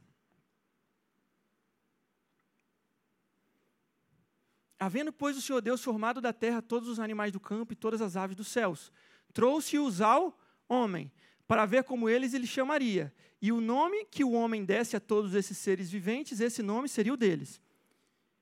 [4.80, 8.02] Havendo, pois, o Senhor Deus formado da terra todos os animais do campo e todas
[8.02, 8.92] as aves dos céus,
[9.34, 11.12] trouxe-os ao homem,
[11.48, 13.14] para ver como eles ele chamaria.
[13.42, 17.14] E o nome que o homem desse a todos esses seres viventes, esse nome seria
[17.14, 17.62] o deles.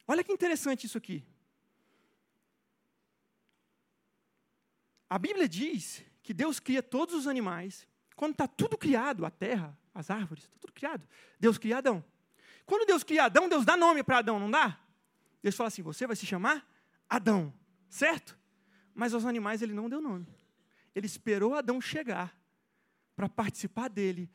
[0.07, 1.23] Olha que interessante isso aqui.
[5.09, 7.87] A Bíblia diz que Deus cria todos os animais.
[8.15, 11.07] Quando está tudo criado, a terra, as árvores, está tudo criado.
[11.39, 12.03] Deus cria Adão.
[12.65, 14.79] Quando Deus cria Adão, Deus dá nome para Adão, não dá?
[15.43, 16.65] Deus fala assim: você vai se chamar
[17.09, 17.53] Adão,
[17.89, 18.39] certo?
[18.95, 20.25] Mas aos animais ele não deu nome.
[20.95, 22.35] Ele esperou Adão chegar
[23.15, 24.31] para participar dele,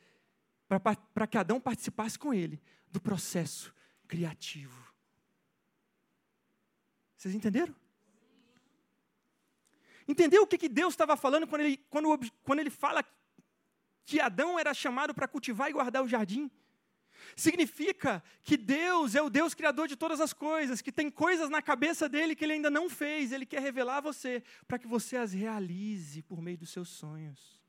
[0.67, 3.73] para que Adão participasse com ele do processo
[4.07, 4.93] criativo.
[7.17, 7.75] Vocês entenderam?
[10.07, 13.03] Entendeu o que, que Deus estava falando quando ele, quando, quando ele fala
[14.05, 16.49] que Adão era chamado para cultivar e guardar o jardim?
[17.35, 21.61] Significa que Deus é o Deus criador de todas as coisas, que tem coisas na
[21.61, 25.17] cabeça dele que ele ainda não fez, ele quer revelar a você, para que você
[25.17, 27.59] as realize por meio dos seus sonhos.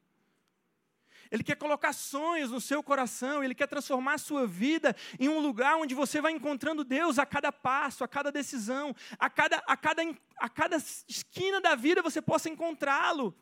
[1.31, 5.39] Ele quer colocar sonhos no seu coração, Ele quer transformar a sua vida em um
[5.39, 9.77] lugar onde você vai encontrando Deus a cada passo, a cada decisão, a cada, a
[9.77, 10.03] cada,
[10.37, 13.33] a cada esquina da vida você possa encontrá-lo.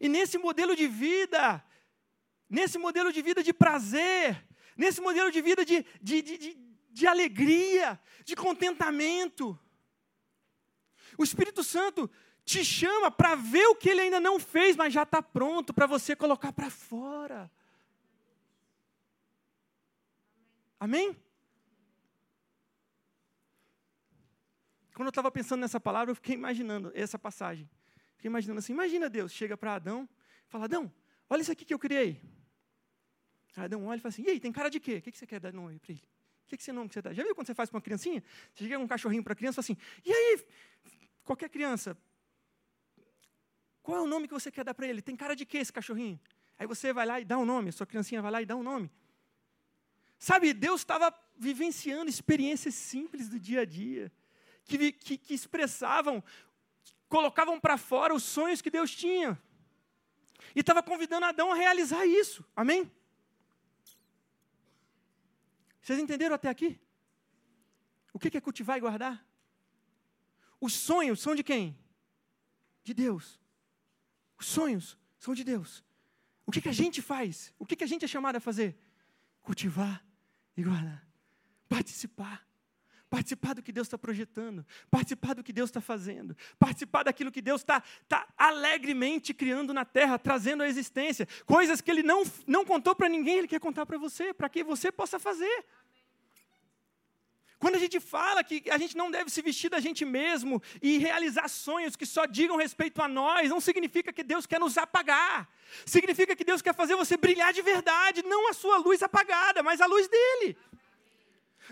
[0.00, 1.62] E nesse modelo de vida,
[2.48, 4.42] nesse modelo de vida de prazer,
[4.78, 6.58] nesse modelo de vida de, de, de,
[6.90, 9.58] de, alegria, de contentamento,
[11.18, 12.08] o Espírito Santo
[12.44, 15.86] te chama para ver o que ele ainda não fez, mas já está pronto para
[15.86, 17.50] você colocar para fora.
[20.78, 21.14] Amém?
[24.94, 27.68] Quando eu estava pensando nessa palavra, eu fiquei imaginando essa passagem.
[28.16, 30.08] Fiquei imaginando assim: imagina Deus chega para Adão
[30.46, 30.92] e fala: Adão,
[31.28, 32.20] olha isso aqui que eu criei.
[33.56, 34.96] Adão olha e fala assim: e aí, tem cara de quê?
[34.96, 36.02] O que você quer dar nome para ele?
[36.44, 37.12] O que, que você nome que você dá?
[37.12, 38.22] Já viu quando você faz para uma criancinha?
[38.54, 40.46] Você chega com um cachorrinho para a criança e fala assim: e aí,
[41.24, 41.96] qualquer criança,
[43.82, 45.02] qual é o nome que você quer dar para ele?
[45.02, 46.18] Tem cara de quê esse cachorrinho?
[46.58, 48.56] Aí você vai lá e dá um nome, a sua criancinha vai lá e dá
[48.56, 48.90] um nome.
[50.18, 54.10] Sabe, Deus estava vivenciando experiências simples do dia a dia,
[54.64, 56.22] que, que, que expressavam,
[57.08, 59.40] colocavam para fora os sonhos que Deus tinha.
[60.54, 62.44] E estava convidando Adão a realizar isso.
[62.56, 62.90] Amém?
[65.88, 66.78] Vocês entenderam até aqui?
[68.12, 69.26] O que é cultivar e guardar?
[70.60, 71.78] Os sonhos são de quem?
[72.84, 73.40] De Deus.
[74.38, 75.82] Os sonhos são de Deus.
[76.44, 77.54] O que, que a gente faz?
[77.58, 78.78] O que, que a gente é chamado a fazer?
[79.40, 80.04] Cultivar
[80.58, 81.08] e guardar.
[81.70, 82.46] Participar.
[83.08, 87.40] Participar do que Deus está projetando, participar do que Deus está fazendo, participar daquilo que
[87.40, 92.66] Deus está tá alegremente criando na terra, trazendo à existência, coisas que Ele não, não
[92.66, 95.64] contou para ninguém, Ele quer contar para você, para que você possa fazer.
[97.58, 100.96] Quando a gente fala que a gente não deve se vestir da gente mesmo e
[100.96, 105.48] realizar sonhos que só digam respeito a nós, não significa que Deus quer nos apagar.
[105.84, 109.80] Significa que Deus quer fazer você brilhar de verdade, não a sua luz apagada, mas
[109.80, 110.56] a luz dele.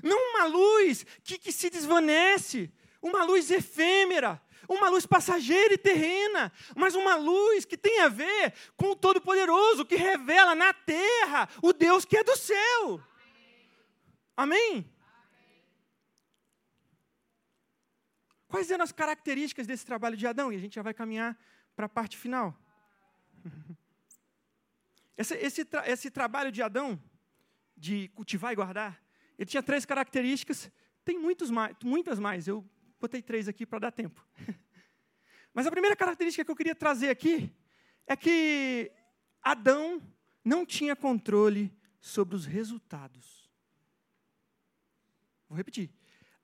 [0.03, 2.69] Não uma luz que, que se desvanece,
[3.01, 8.53] uma luz efêmera, uma luz passageira e terrena, mas uma luz que tem a ver
[8.77, 13.01] com o Todo-Poderoso, que revela na terra o Deus que é do céu.
[14.37, 14.85] Amém?
[18.57, 20.51] Quais eram as características desse trabalho de Adão?
[20.51, 21.39] E a gente já vai caminhar
[21.75, 22.59] para a parte final.
[25.19, 27.03] Esse, esse, esse trabalho de Adão,
[27.75, 29.03] de cultivar e guardar,
[29.39, 30.71] ele tinha três características.
[31.05, 32.63] Tem muitos mais, muitas mais, eu
[33.01, 34.27] botei três aqui para dar tempo.
[35.55, 37.51] Mas a primeira característica que eu queria trazer aqui
[38.07, 38.93] é que
[39.43, 40.03] Adão
[40.45, 43.51] não tinha controle sobre os resultados.
[45.49, 45.91] Vou repetir.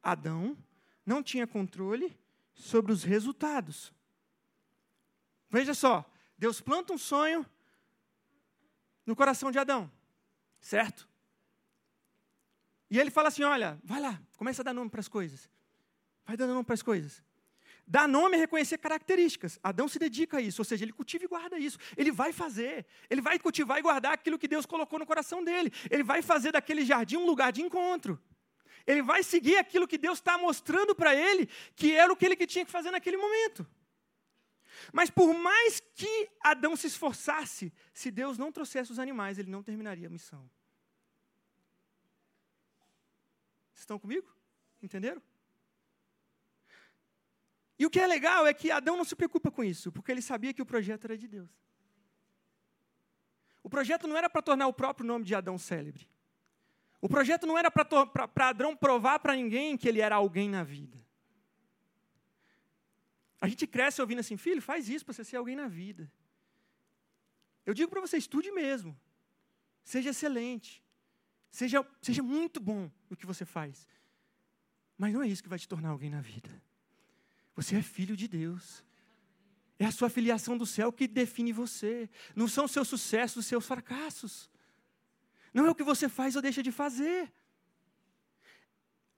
[0.02, 0.56] Adão
[1.04, 2.16] não tinha controle
[2.54, 3.92] sobre os resultados.
[5.50, 7.44] Veja só, Deus planta um sonho
[9.04, 9.90] no coração de Adão,
[10.60, 11.08] certo?
[12.90, 15.48] E ele fala assim: olha, vai lá, começa a dar nome para as coisas.
[16.24, 17.22] Vai dando nome para as coisas.
[17.86, 19.58] Dar nome é reconhecer características.
[19.62, 21.78] Adão se dedica a isso, ou seja, ele cultiva e guarda isso.
[21.96, 25.72] Ele vai fazer, ele vai cultivar e guardar aquilo que Deus colocou no coração dele.
[25.90, 28.20] Ele vai fazer daquele jardim um lugar de encontro.
[28.86, 32.36] Ele vai seguir aquilo que Deus está mostrando para ele, que era o que ele
[32.46, 33.66] tinha que fazer naquele momento.
[34.92, 39.62] Mas por mais que Adão se esforçasse, se Deus não trouxesse os animais, ele não
[39.62, 40.50] terminaria a missão.
[43.74, 44.32] Estão comigo?
[44.82, 45.22] Entenderam?
[47.78, 50.22] E o que é legal é que Adão não se preocupa com isso, porque ele
[50.22, 51.50] sabia que o projeto era de Deus.
[53.62, 56.08] O projeto não era para tornar o próprio nome de Adão célebre.
[57.02, 60.96] O projeto não era para Adão provar para ninguém que ele era alguém na vida.
[63.40, 66.08] A gente cresce ouvindo assim, filho, faz isso para você ser alguém na vida.
[67.66, 68.96] Eu digo para você, estude mesmo.
[69.82, 70.80] Seja excelente.
[71.50, 73.88] Seja, seja muito bom no que você faz.
[74.96, 76.48] Mas não é isso que vai te tornar alguém na vida.
[77.56, 78.84] Você é filho de Deus.
[79.76, 82.08] É a sua filiação do céu que define você.
[82.36, 84.48] Não são seus sucessos, os seus fracassos.
[85.52, 87.32] Não é o que você faz ou deixa de fazer.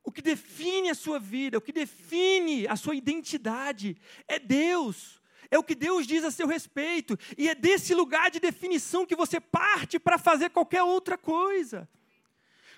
[0.02, 3.96] O que define a sua vida, o que define a sua identidade
[4.28, 5.22] é Deus.
[5.50, 7.18] É o que Deus diz a seu respeito.
[7.38, 11.88] E é desse lugar de definição que você parte para fazer qualquer outra coisa.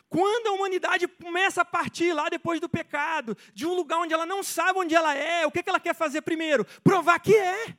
[0.08, 4.24] Quando a humanidade começa a partir lá depois do pecado, de um lugar onde ela
[4.24, 6.64] não sabe onde ela é, o que, que ela quer fazer primeiro?
[6.84, 7.76] Provar que é.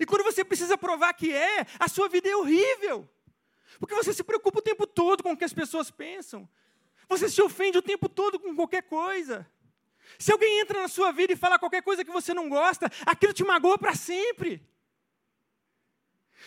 [0.00, 3.06] E quando você precisa provar que é, a sua vida é horrível.
[3.78, 6.48] Porque você se preocupa o tempo todo com o que as pessoas pensam.
[7.08, 9.46] Você se ofende o tempo todo com qualquer coisa.
[10.18, 13.32] Se alguém entra na sua vida e fala qualquer coisa que você não gosta, aquilo
[13.32, 14.62] te magoa para sempre.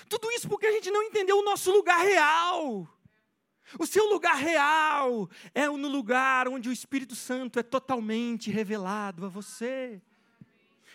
[0.10, 2.88] Tudo isso porque a gente não entendeu o nosso lugar real.
[3.80, 9.30] O seu lugar real é no lugar onde o Espírito Santo é totalmente revelado a
[9.30, 10.02] você.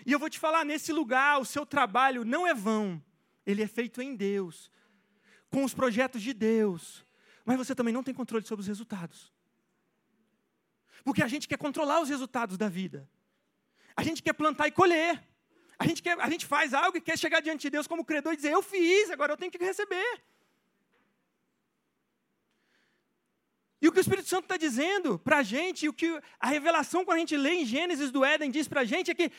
[0.07, 3.03] E eu vou te falar, nesse lugar, o seu trabalho não é vão,
[3.45, 4.71] ele é feito em Deus,
[5.51, 7.05] com os projetos de Deus,
[7.45, 9.33] mas você também não tem controle sobre os resultados.
[11.05, 13.09] Porque a gente quer controlar os resultados da vida,
[13.97, 15.23] a gente quer plantar e colher,
[15.79, 18.33] a gente, quer, a gente faz algo e quer chegar diante de Deus como credor
[18.33, 20.23] e dizer: Eu fiz, agora eu tenho que receber.
[23.81, 26.49] E o que o Espírito Santo está dizendo para a gente, e o que a
[26.49, 29.33] revelação, quando a gente lê em Gênesis do Éden, diz para a gente é que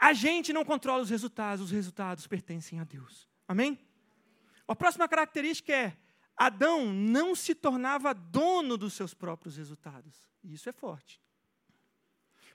[0.00, 3.28] a gente não controla os resultados, os resultados pertencem a Deus.
[3.46, 3.78] Amém?
[4.66, 5.96] A próxima característica é:
[6.36, 10.28] Adão não se tornava dono dos seus próprios resultados.
[10.42, 11.20] E isso é forte.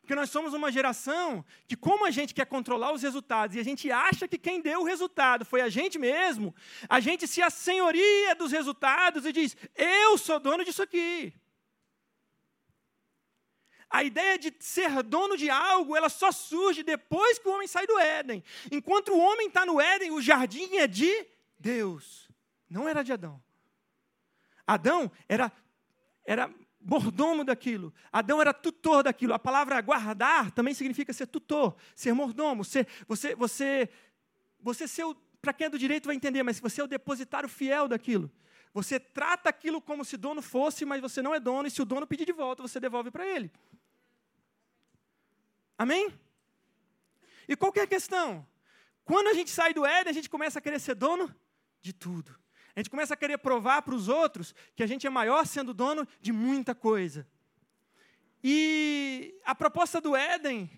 [0.01, 3.63] Porque nós somos uma geração que, como a gente quer controlar os resultados e a
[3.63, 6.55] gente acha que quem deu o resultado foi a gente mesmo,
[6.89, 11.33] a gente se assenhoria dos resultados e diz: eu sou dono disso aqui.
[13.87, 17.87] A ideia de ser dono de algo, ela só surge depois que o homem sai
[17.87, 18.43] do Éden.
[18.71, 21.27] Enquanto o homem está no Éden, o jardim é de
[21.59, 22.29] Deus,
[22.69, 23.41] não era de Adão.
[24.65, 25.51] Adão era,
[26.25, 27.93] era mordomo daquilo.
[28.11, 29.33] Adão era tutor daquilo.
[29.33, 33.89] A palavra guardar também significa ser tutor, ser mordomo, ser, você, você,
[34.59, 35.05] você ser
[35.41, 38.31] para quem é do direito vai entender, mas você é o depositário fiel daquilo.
[38.73, 41.85] Você trata aquilo como se dono fosse, mas você não é dono, e se o
[41.85, 43.51] dono pedir de volta, você devolve para ele.
[45.77, 46.13] Amém?
[47.47, 48.45] E qual é a questão?
[49.03, 51.33] Quando a gente sai do Éden, a gente começa a querer ser dono
[51.81, 52.37] de tudo.
[52.75, 55.73] A gente começa a querer provar para os outros que a gente é maior sendo
[55.73, 57.27] dono de muita coisa.
[58.43, 60.69] E a proposta do Éden,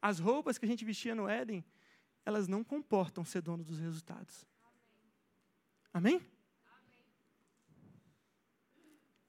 [0.00, 1.64] as roupas que a gente vestia no Éden,
[2.24, 4.46] elas não comportam ser dono dos resultados.
[5.92, 6.20] Amém?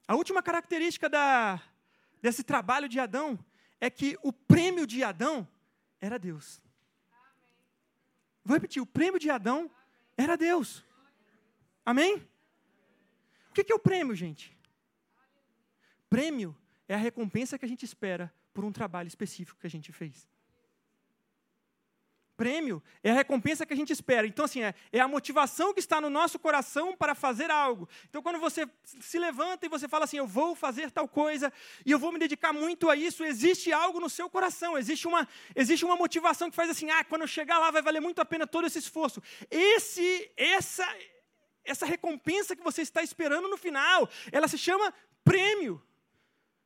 [0.07, 1.61] A última característica da,
[2.21, 3.37] desse trabalho de Adão
[3.81, 5.47] é que o prêmio de Adão
[5.99, 6.61] era Deus.
[8.43, 9.69] Vou repetir: o prêmio de Adão
[10.15, 10.83] era Deus.
[11.85, 12.27] Amém?
[13.49, 14.57] O que é o prêmio, gente?
[16.09, 19.91] Prêmio é a recompensa que a gente espera por um trabalho específico que a gente
[19.91, 20.27] fez.
[22.35, 24.27] Prêmio é a recompensa que a gente espera.
[24.27, 27.87] Então, assim, é, é, a motivação que está no nosso coração para fazer algo.
[28.09, 31.51] Então, quando você se levanta e você fala assim, eu vou fazer tal coisa
[31.85, 35.25] e eu vou me dedicar muito a isso, existe algo no seu coração, existe uma,
[35.55, 38.25] existe uma motivação que faz assim, ah, quando eu chegar lá vai valer muito a
[38.25, 39.23] pena todo esse esforço.
[39.49, 40.85] Esse, essa,
[41.65, 44.93] essa recompensa que você está esperando no final, ela se chama
[45.23, 45.83] prêmio.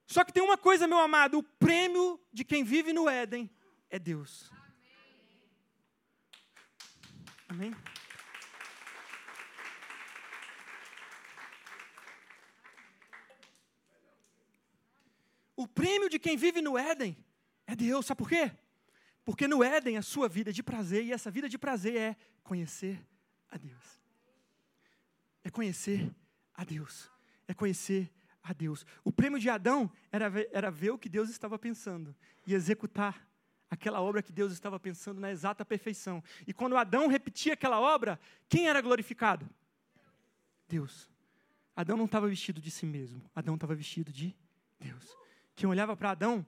[0.06, 3.50] Só que tem uma coisa, meu amado: o prêmio de quem vive no Éden
[3.89, 4.52] é Deus.
[7.47, 7.74] Amém?
[15.56, 17.18] O prêmio de quem vive no Éden
[17.66, 18.06] é Deus.
[18.06, 18.52] Sabe por quê?
[19.26, 22.16] Porque no Éden a sua vida é de prazer, e essa vida de prazer é
[22.43, 23.06] conhecer
[23.50, 23.99] a Deus
[25.44, 26.14] é conhecer
[26.54, 27.10] a Deus,
[27.48, 28.12] é conhecer
[28.44, 28.86] a Deus.
[29.04, 32.16] O prêmio de Adão era ver, era ver o que Deus estava pensando
[32.46, 33.28] e executar
[33.70, 36.24] aquela obra que Deus estava pensando na exata perfeição.
[36.48, 39.48] E quando Adão repetia aquela obra, quem era glorificado?
[40.68, 41.10] Deus.
[41.76, 44.36] Adão não estava vestido de si mesmo, Adão estava vestido de
[44.80, 45.16] Deus.
[45.56, 46.46] Quem olhava para Adão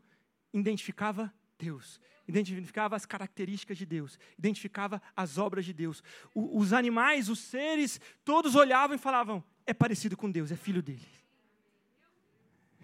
[0.54, 6.03] identificava Deus, identificava as características de Deus, identificava as obras de Deus.
[6.34, 10.82] O, os animais, os seres, todos olhavam e falavam: é parecido com Deus, é filho
[10.82, 11.07] dele.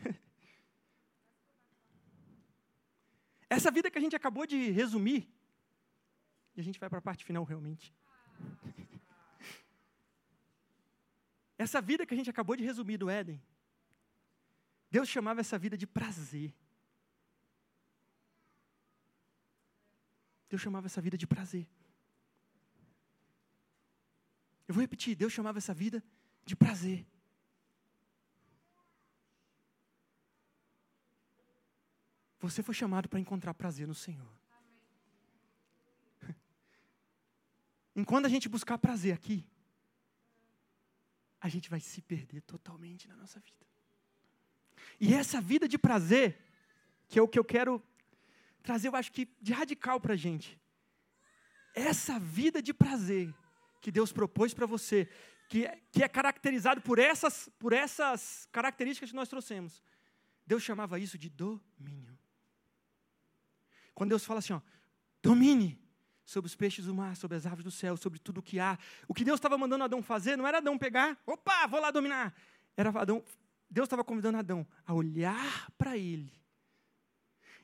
[3.50, 5.28] Essa vida que a gente acabou de resumir,
[6.56, 7.92] e a gente vai para a parte final realmente.
[11.58, 13.42] Essa vida que a gente acabou de resumir do Éden,
[14.92, 16.54] Deus chamava essa vida de prazer.
[20.50, 21.68] Deus chamava essa vida de prazer.
[24.68, 26.04] Eu vou repetir: Deus chamava essa vida
[26.46, 27.06] de prazer.
[32.40, 34.32] Você foi chamado para encontrar prazer no Senhor.
[37.96, 39.46] Enquanto a gente buscar prazer aqui,
[41.42, 43.66] a gente vai se perder totalmente na nossa vida.
[45.00, 46.40] E essa vida de prazer,
[47.08, 47.84] que é o que eu quero
[48.68, 50.60] trazer, eu acho que de radical para a gente.
[51.74, 53.34] Essa vida de prazer
[53.80, 55.08] que Deus propôs para você,
[55.48, 59.82] que é, que é caracterizado por essas, por essas características que nós trouxemos.
[60.46, 62.18] Deus chamava isso de domínio.
[63.96, 64.62] Quando Deus fala assim, ó,
[65.24, 65.80] domine
[66.26, 68.78] sobre os peixes do mar, sobre as aves do céu, sobre tudo o que há.
[69.08, 72.36] O que Deus estava mandando Adão fazer não era Adão pegar, opa, vou lá dominar.
[72.76, 73.24] Era Adão,
[73.70, 76.34] Deus estava convidando Adão a olhar para ele,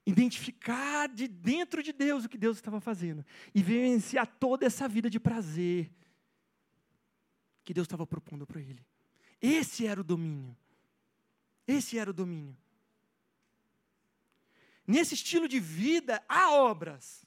[0.05, 5.09] identificar de dentro de Deus o que Deus estava fazendo e vivenciar toda essa vida
[5.09, 5.91] de prazer
[7.63, 8.85] que Deus estava propondo para ele.
[9.41, 10.55] Esse era o domínio.
[11.67, 12.57] Esse era o domínio.
[14.85, 17.25] Nesse estilo de vida há obras.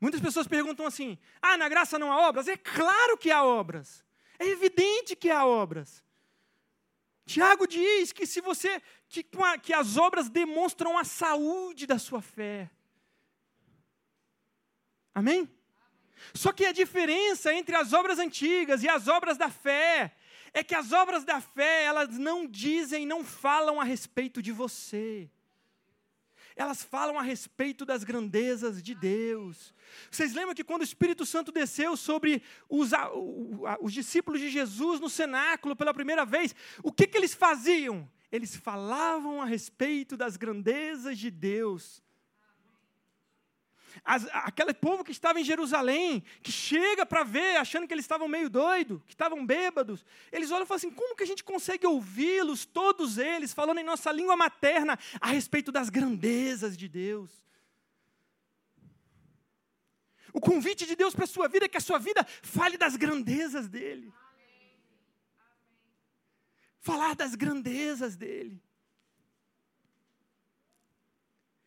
[0.00, 2.48] Muitas pessoas perguntam assim: ah, na graça não há obras?
[2.48, 4.04] É claro que há obras.
[4.38, 6.02] É evidente que há obras.
[7.24, 9.24] Tiago diz que se você que,
[9.62, 12.70] que as obras demonstram a saúde da sua fé.
[15.14, 15.48] Amém?
[16.34, 20.14] Só que a diferença entre as obras antigas e as obras da fé
[20.52, 25.30] é que as obras da fé, elas não dizem, não falam a respeito de você.
[26.56, 29.74] Elas falam a respeito das grandezas de Deus.
[30.10, 32.90] Vocês lembram que quando o Espírito Santo desceu sobre os,
[33.80, 38.08] os discípulos de Jesus no cenáculo pela primeira vez, o que, que eles faziam?
[38.30, 42.02] Eles falavam a respeito das grandezas de Deus.
[44.04, 48.26] As, aquele povo que estava em Jerusalém, que chega para ver, achando que eles estavam
[48.26, 51.86] meio doidos, que estavam bêbados, eles olham e falam assim: como que a gente consegue
[51.86, 57.30] ouvi-los, todos eles, falando em nossa língua materna, a respeito das grandezas de Deus?
[60.32, 62.96] O convite de Deus para a sua vida é que a sua vida fale das
[62.96, 64.12] grandezas dele.
[66.80, 68.60] Falar das grandezas dele.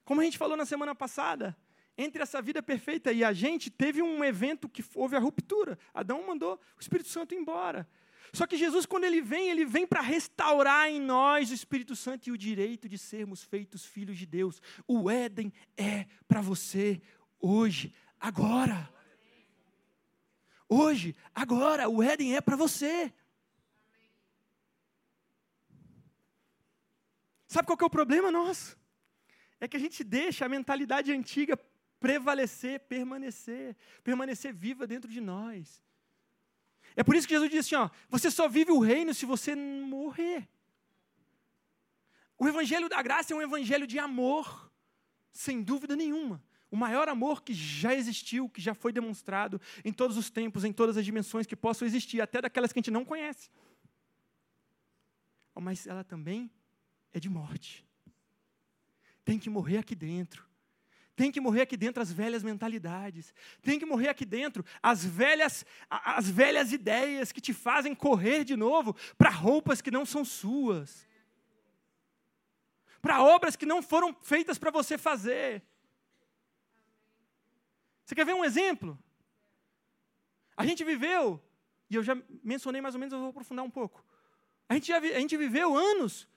[0.04, 1.56] Como a gente falou na semana passada,
[1.98, 5.78] entre essa vida perfeita e a gente, teve um evento que houve a ruptura.
[5.94, 7.88] Adão mandou o Espírito Santo embora.
[8.34, 12.28] Só que Jesus, quando ele vem, ele vem para restaurar em nós o Espírito Santo
[12.28, 14.62] e o direito de sermos feitos filhos de Deus.
[14.86, 17.02] O Éden é para você
[17.40, 18.94] hoje, agora.
[20.68, 23.14] Hoje, agora, o Éden é para você.
[27.48, 28.78] Sabe qual que é o problema nosso?
[29.62, 31.58] É que a gente deixa a mentalidade antiga
[32.06, 35.84] prevalecer, permanecer, permanecer viva dentro de nós.
[36.96, 39.56] É por isso que Jesus disse assim: ó, você só vive o reino se você
[39.56, 40.48] morrer.
[42.38, 44.72] O evangelho da graça é um evangelho de amor,
[45.32, 46.44] sem dúvida nenhuma.
[46.70, 50.72] O maior amor que já existiu, que já foi demonstrado em todos os tempos, em
[50.72, 53.50] todas as dimensões que possam existir, até daquelas que a gente não conhece.
[55.60, 56.52] Mas ela também
[57.12, 57.84] é de morte.
[59.24, 60.46] Tem que morrer aqui dentro.
[61.16, 63.34] Tem que morrer aqui dentro as velhas mentalidades.
[63.62, 68.56] Tem que morrer aqui dentro as velhas, as velhas ideias que te fazem correr de
[68.56, 71.08] novo para roupas que não são suas.
[73.02, 75.64] Para obras que não foram feitas para você fazer.
[78.04, 79.00] Você quer ver um exemplo?
[80.58, 81.42] A gente viveu,
[81.90, 84.04] e eu já mencionei mais ou menos, eu vou aprofundar um pouco.
[84.68, 86.28] A gente, já, a gente viveu anos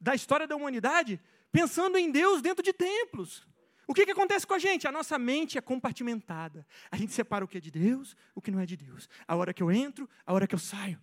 [0.00, 1.20] da história da humanidade
[1.52, 3.46] pensando em Deus dentro de templos.
[3.86, 4.88] O que, que acontece com a gente?
[4.88, 6.66] A nossa mente é compartimentada.
[6.90, 9.08] A gente separa o que é de Deus, o que não é de Deus.
[9.28, 11.00] A hora que eu entro, a hora que eu saio.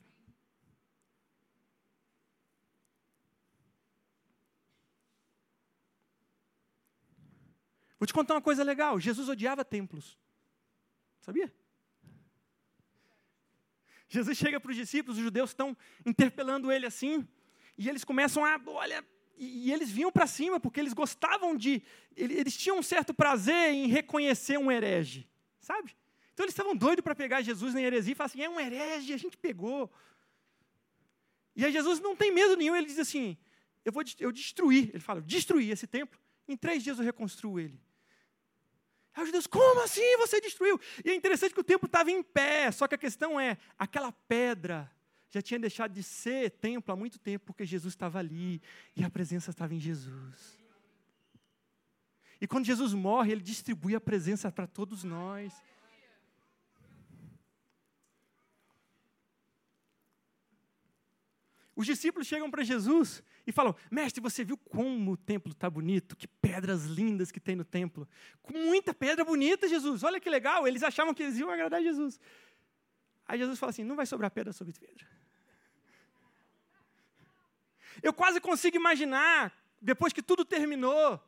[7.98, 10.20] Vou te contar uma coisa legal: Jesus odiava templos.
[11.22, 11.54] Sabia?
[14.10, 15.76] Jesus chega para os discípulos, os judeus estão
[16.06, 17.26] interpelando ele assim,
[17.78, 19.04] e eles começam a, olha,
[19.38, 21.82] e, eles vinham para cima, porque eles gostavam de,
[22.16, 25.28] eles tinham um certo prazer em reconhecer um herege,
[25.60, 25.96] sabe?
[26.34, 29.14] Então eles estavam doidos para pegar Jesus na heresia e falar assim: é um herege,
[29.14, 29.92] a gente pegou.
[31.56, 33.38] E aí Jesus não tem medo nenhum, ele diz assim:
[33.86, 34.90] eu vou eu destruir.
[34.90, 37.80] Ele fala: destruir esse templo, em três dias eu reconstruo ele.
[39.14, 40.80] Aí os judeus, como assim você destruiu?
[41.06, 44.12] E é interessante que o templo estava em pé, só que a questão é, aquela
[44.12, 44.92] pedra
[45.34, 48.62] já tinha deixado de ser templo há muito tempo, porque Jesus estava ali
[48.96, 50.62] e a presença estava em Jesus.
[52.40, 55.52] E quando Jesus morre, ele distribui a presença para todos nós.
[61.76, 66.16] Os discípulos chegam para Jesus e falam: Mestre, você viu como o templo está bonito?
[66.16, 68.08] Que pedras lindas que tem no templo.
[68.44, 70.04] Com muita pedra bonita, Jesus.
[70.04, 70.68] Olha que legal.
[70.68, 72.20] Eles achavam que eles iam agradar Jesus.
[73.26, 75.23] Aí Jesus fala assim: Não vai sobrar pedra sobre pedra.
[78.02, 81.22] Eu quase consigo imaginar, depois que tudo terminou,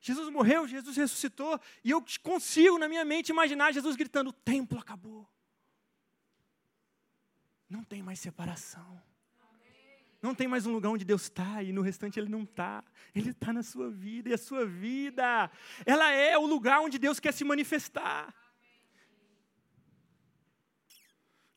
[0.00, 4.78] Jesus morreu, Jesus ressuscitou, e eu consigo na minha mente imaginar Jesus gritando: O templo
[4.78, 5.28] acabou.
[7.68, 9.02] Não tem mais separação.
[10.22, 12.82] Não tem mais um lugar onde Deus está e no restante Ele não está.
[13.14, 15.50] Ele está na sua vida e a sua vida,
[15.84, 18.34] ela é o lugar onde Deus quer se manifestar.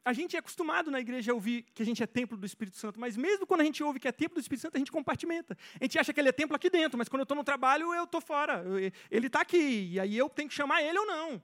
[0.10, 2.78] A gente é acostumado na igreja a ouvir que a gente é templo do Espírito
[2.78, 4.92] Santo, mas mesmo quando a gente ouve que é templo do Espírito Santo, a gente
[4.92, 5.56] compartimenta.
[5.80, 7.94] A gente acha que ele é templo aqui dentro, mas quando eu estou no trabalho,
[7.94, 8.64] eu estou fora.
[9.12, 11.40] Ele está aqui, e aí eu tenho que chamar ele ou não.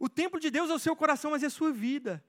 [0.00, 2.24] O templo de Deus é o seu coração, mas é a sua vida.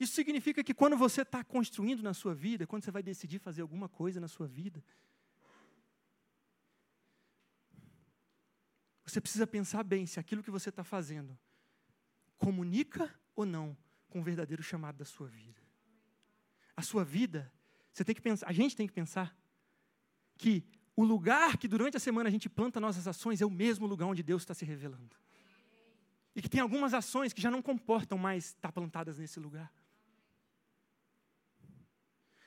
[0.00, 3.62] Isso significa que quando você está construindo na sua vida, quando você vai decidir fazer
[3.62, 4.82] alguma coisa na sua vida,
[9.04, 11.38] você precisa pensar bem se aquilo que você está fazendo
[12.38, 13.76] comunica ou não
[14.08, 15.60] com o verdadeiro chamado da sua vida.
[16.76, 17.52] A sua vida,
[17.92, 19.36] você tem que pensar, a gente tem que pensar
[20.36, 20.64] que
[20.94, 24.06] o lugar que durante a semana a gente planta nossas ações é o mesmo lugar
[24.06, 25.16] onde Deus está se revelando.
[26.34, 29.72] E que tem algumas ações que já não comportam mais estar plantadas nesse lugar.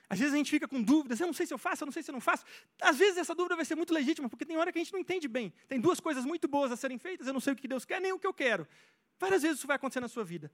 [0.10, 1.92] Às vezes a gente fica com dúvidas, eu não sei se eu faço, eu não
[1.92, 2.44] sei se eu não faço.
[2.82, 5.00] Às vezes essa dúvida vai ser muito legítima, porque tem hora que a gente não
[5.00, 5.54] entende bem.
[5.68, 8.02] Tem duas coisas muito boas a serem feitas, eu não sei o que Deus quer,
[8.02, 8.68] nem o que eu quero.
[9.20, 10.52] Várias vezes isso vai acontecer na sua vida.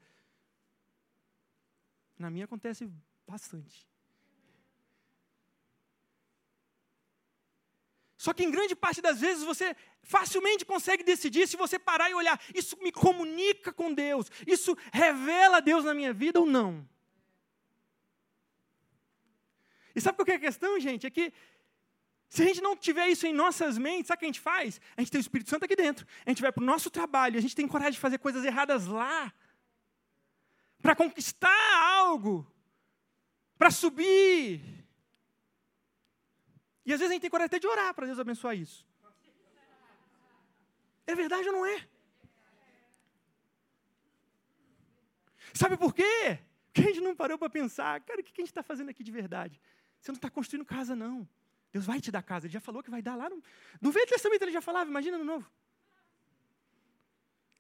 [2.20, 2.90] Na minha acontece
[3.26, 3.88] bastante.
[8.18, 12.14] Só que em grande parte das vezes você facilmente consegue decidir se você parar e
[12.14, 16.88] olhar, isso me comunica com Deus, isso revela Deus na minha vida ou não.
[19.96, 21.08] E sabe qual é a questão, gente?
[21.08, 21.32] É que
[22.30, 24.82] se a gente não tiver isso em nossas mentes, sabe o que a gente faz?
[24.98, 26.06] A gente tem o Espírito Santo aqui dentro.
[26.26, 28.88] A gente vai para o nosso trabalho, a gente tem coragem de fazer coisas erradas
[28.88, 29.34] lá.
[30.82, 32.46] Para conquistar algo.
[33.58, 34.62] Para subir.
[36.86, 38.86] E às vezes a gente tem coragem até de orar para Deus abençoar isso.
[41.08, 41.88] É verdade ou não é?
[45.54, 46.40] Sabe por quê?
[46.66, 49.04] Porque a gente não parou para pensar, cara, o que a gente está fazendo aqui
[49.04, 49.62] de verdade?
[50.06, 51.28] Você não está construindo casa, não.
[51.74, 52.46] Deus vai te dar casa.
[52.46, 53.42] Ele já falou que vai dar lá no,
[53.82, 54.44] no Velho Testamento.
[54.44, 55.52] Ele já falava, imagina no Novo.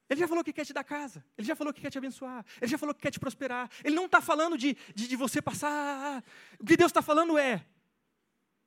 [0.08, 1.26] Ele já falou que quer te dar casa.
[1.36, 2.46] Ele já falou que quer te abençoar.
[2.62, 3.68] Ele já falou que quer te prosperar.
[3.84, 6.24] Ele não está falando de, de, de, você passar.
[6.60, 7.66] O que Deus está falando é: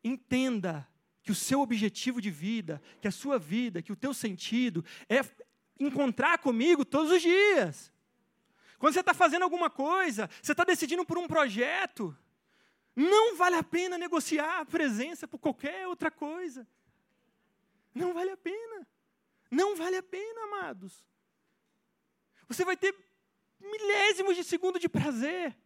[0.02, 0.84] entenda
[1.22, 5.20] que o seu objetivo de vida, que a sua vida, que o teu sentido é
[5.78, 7.92] encontrar comigo todos os dias.
[8.76, 12.18] Quando você está fazendo alguma coisa, você está decidindo por um projeto.
[12.98, 16.66] Não vale a pena negociar a presença por qualquer outra coisa.
[17.94, 18.84] Não vale a pena.
[19.48, 21.06] Não vale a pena, amados.
[22.48, 22.92] Você vai ter
[23.60, 25.56] milésimos de segundo de prazer.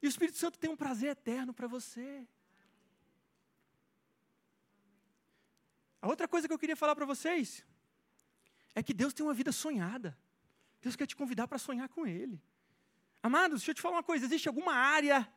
[0.00, 2.26] E o Espírito Santo tem um prazer eterno para você.
[6.00, 7.66] A outra coisa que eu queria falar para vocês
[8.74, 10.16] é que Deus tem uma vida sonhada.
[10.80, 12.42] Deus quer te convidar para sonhar com Ele.
[13.26, 15.28] Amados, deixa eu te falar uma coisa: existe alguma área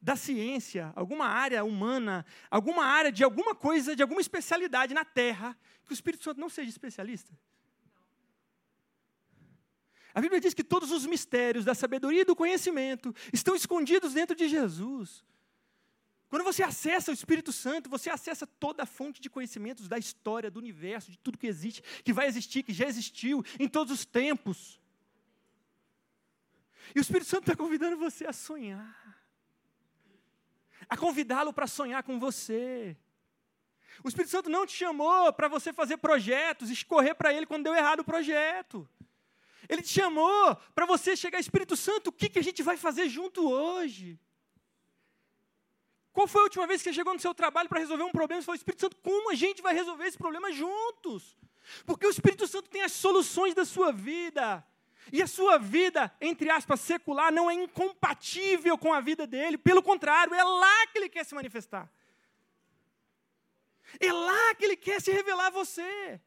[0.00, 5.58] da ciência, alguma área humana, alguma área de alguma coisa, de alguma especialidade na Terra,
[5.86, 7.32] que o Espírito Santo não seja especialista?
[10.14, 14.36] A Bíblia diz que todos os mistérios da sabedoria e do conhecimento estão escondidos dentro
[14.36, 15.24] de Jesus.
[16.28, 20.50] Quando você acessa o Espírito Santo, você acessa toda a fonte de conhecimentos da história,
[20.50, 24.04] do universo, de tudo que existe, que vai existir, que já existiu em todos os
[24.04, 24.78] tempos.
[26.94, 29.18] E o Espírito Santo está convidando você a sonhar,
[30.88, 32.96] a convidá-lo para sonhar com você.
[34.02, 37.74] O Espírito Santo não te chamou para você fazer projetos, escorrer para ele quando deu
[37.74, 38.88] errado o projeto.
[39.68, 43.08] Ele te chamou para você chegar, Espírito Santo, o que, que a gente vai fazer
[43.08, 44.18] junto hoje?
[46.12, 48.40] Qual foi a última vez que você chegou no seu trabalho para resolver um problema
[48.40, 51.36] e falou, Espírito Santo, como a gente vai resolver esse problema juntos?
[51.84, 54.64] Porque o Espírito Santo tem as soluções da sua vida.
[55.12, 59.56] E a sua vida, entre aspas, secular, não é incompatível com a vida dele.
[59.56, 61.90] Pelo contrário, é lá que ele quer se manifestar.
[63.98, 66.20] É lá que ele quer se revelar a você.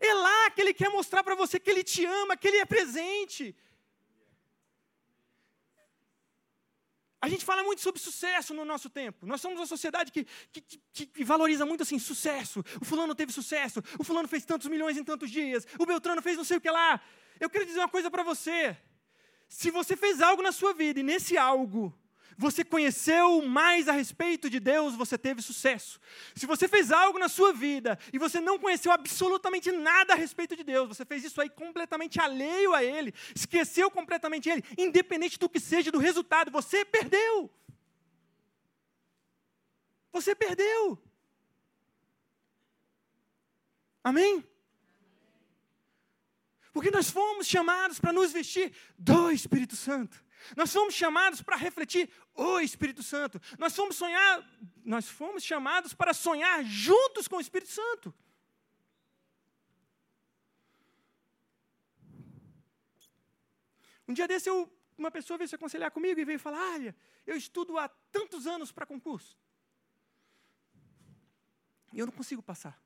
[0.00, 2.64] É lá que ele quer mostrar para você que ele te ama, que ele é
[2.64, 3.54] presente.
[7.24, 9.24] A gente fala muito sobre sucesso no nosso tempo.
[9.24, 10.60] Nós somos uma sociedade que, que,
[10.92, 12.62] que, que, valoriza muito assim, sucesso.
[12.82, 16.36] O fulano teve sucesso, o fulano fez tantos milhões em tantos dias, o Beltrano fez
[16.36, 17.00] não sei o que lá.
[17.40, 18.76] Eu quero dizer uma coisa para você.
[19.48, 21.96] Se você fez algo na sua vida e nesse algo
[22.36, 26.00] você conheceu mais a respeito de Deus, você teve sucesso.
[26.34, 30.56] Se você fez algo na sua vida e você não conheceu absolutamente nada a respeito
[30.56, 35.48] de Deus, você fez isso aí completamente alheio a Ele, esqueceu completamente Ele, independente do
[35.48, 37.50] que seja do resultado, você perdeu.
[40.12, 40.98] Você perdeu.
[44.02, 44.44] Amém?
[46.74, 50.22] Porque nós fomos chamados para nos vestir do Espírito Santo.
[50.56, 53.40] Nós fomos chamados para refletir o Espírito Santo.
[53.56, 54.44] Nós fomos sonhar,
[54.84, 58.12] nós fomos chamados para sonhar juntos com o Espírito Santo.
[64.08, 64.68] Um dia desse eu,
[64.98, 66.94] uma pessoa veio se aconselhar comigo e veio falar: "Olha,
[67.24, 69.38] eu estudo há tantos anos para concurso.
[71.92, 72.76] E eu não consigo passar.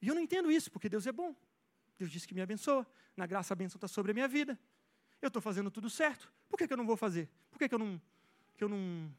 [0.00, 1.34] E eu não entendo isso, porque Deus é bom.
[1.98, 2.86] Deus disse que me abençoa.
[3.16, 4.58] Na graça a bênção está sobre a minha vida.
[5.20, 6.32] Eu estou fazendo tudo certo.
[6.48, 7.28] Por que, que eu não vou fazer?
[7.50, 8.00] Por que, que eu não.
[8.56, 9.12] Que eu não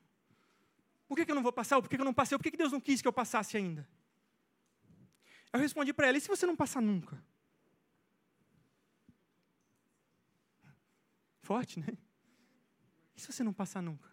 [1.10, 1.82] por que, que eu não vou passar?
[1.82, 2.38] Por que, que eu não passei?
[2.38, 3.90] Por que, que Deus não quis que eu passasse ainda?
[5.52, 7.20] Eu respondi para ela: e se você não passar nunca?
[11.42, 11.98] Forte, né?
[13.16, 14.08] E se você não passar nunca?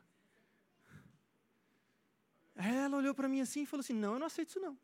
[2.55, 4.79] Ela olhou para mim assim e falou assim: Não, eu não aceito isso não.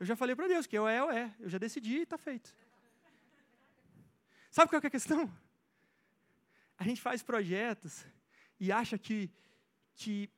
[0.00, 1.36] Eu já falei para Deus que eu é, eu é.
[1.38, 2.56] Eu já decidi e está feito.
[4.50, 5.30] Sabe qual é a questão?
[6.78, 8.06] A gente faz projetos
[8.58, 9.30] e acha que,
[9.94, 10.30] que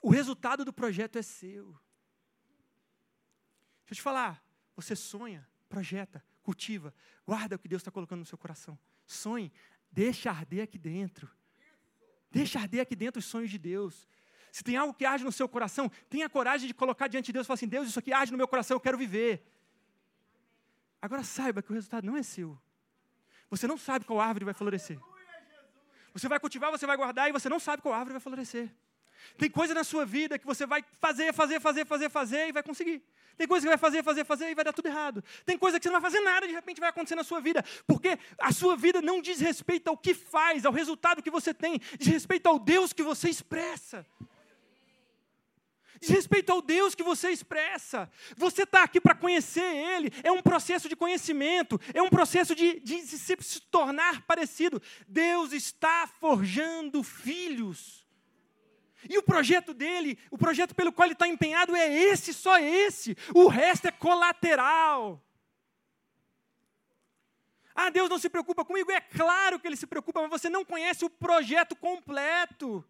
[0.00, 1.66] o resultado do projeto é seu.
[3.80, 4.44] Deixa eu te falar,
[4.76, 6.94] você sonha, projeta, cultiva,
[7.26, 8.78] guarda o que Deus está colocando no seu coração.
[9.04, 9.52] Sonhe,
[9.90, 11.28] deixa arder aqui dentro.
[12.30, 14.06] Deixa arder aqui dentro os sonhos de Deus.
[14.50, 17.46] Se tem algo que age no seu coração, tenha coragem de colocar diante de Deus
[17.46, 19.42] e falar assim: Deus, isso aqui age no meu coração, eu quero viver.
[21.00, 22.58] Agora saiba que o resultado não é seu.
[23.50, 24.98] Você não sabe qual árvore vai florescer.
[26.12, 28.70] Você vai cultivar, você vai guardar e você não sabe qual árvore vai florescer.
[29.36, 32.62] Tem coisa na sua vida que você vai fazer, fazer, fazer, fazer, fazer e vai
[32.62, 33.02] conseguir.
[33.36, 35.22] Tem coisa que vai fazer, fazer, fazer e vai dar tudo errado.
[35.46, 37.40] Tem coisa que você não vai fazer nada e de repente vai acontecer na sua
[37.40, 37.64] vida.
[37.86, 41.80] Porque a sua vida não diz respeito ao que faz, ao resultado que você tem,
[41.98, 44.04] diz respeito ao Deus que você expressa.
[46.00, 48.10] Diz respeito ao Deus que você expressa.
[48.36, 50.10] Você está aqui para conhecer Ele.
[50.22, 54.80] É um processo de conhecimento, é um processo de, de se, se tornar parecido.
[55.06, 58.06] Deus está forjando filhos.
[59.08, 63.16] E o projeto dele, o projeto pelo qual ele está empenhado é esse, só esse.
[63.34, 65.22] O resto é colateral.
[67.74, 68.90] Ah, Deus não se preocupa comigo?
[68.90, 72.84] É claro que ele se preocupa, mas você não conhece o projeto completo.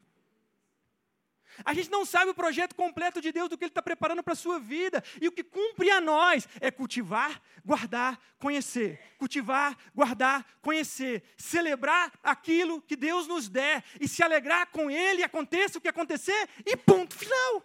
[1.65, 4.33] A gente não sabe o projeto completo de Deus do que Ele está preparando para
[4.33, 5.03] a sua vida.
[5.21, 9.01] E o que cumpre a nós é cultivar, guardar, conhecer.
[9.19, 11.23] Cultivar, guardar, conhecer.
[11.37, 13.85] Celebrar aquilo que Deus nos der.
[14.01, 17.63] E se alegrar com Ele, aconteça o que acontecer, e ponto final.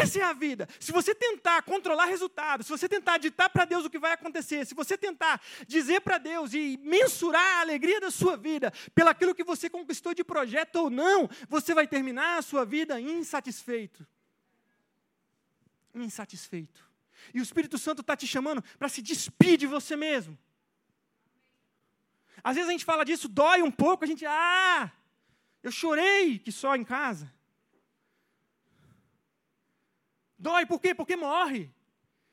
[0.00, 0.68] Essa é a vida.
[0.80, 4.66] Se você tentar controlar resultados, se você tentar ditar para Deus o que vai acontecer,
[4.66, 9.44] se você tentar dizer para Deus e mensurar a alegria da sua vida pelaquilo que
[9.44, 14.06] você conquistou de projeto ou não, você vai terminar a sua vida insatisfeito.
[15.94, 16.84] Insatisfeito.
[17.32, 20.38] E o Espírito Santo está te chamando para se despedir de você mesmo.
[22.42, 24.92] Às vezes a gente fala disso, dói um pouco, a gente, ah,
[25.62, 27.32] eu chorei que só em casa.
[30.38, 30.94] Dói por quê?
[30.94, 31.72] Porque morre.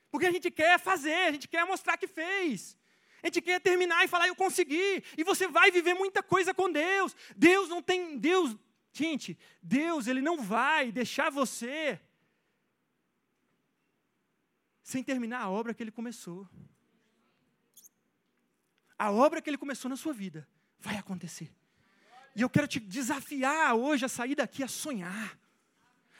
[0.09, 2.77] Porque a gente quer fazer, a gente quer mostrar que fez.
[3.23, 5.03] A gente quer terminar e falar, eu consegui.
[5.17, 7.15] E você vai viver muita coisa com Deus.
[7.35, 8.17] Deus não tem.
[8.17, 8.57] Deus,
[8.91, 11.99] gente, Deus, Ele não vai deixar você
[14.81, 16.49] sem terminar a obra que Ele começou.
[18.97, 20.47] A obra que Ele começou na sua vida
[20.79, 21.53] vai acontecer.
[22.35, 25.39] E eu quero te desafiar hoje a sair daqui a sonhar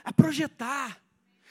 [0.04, 1.02] a projetar,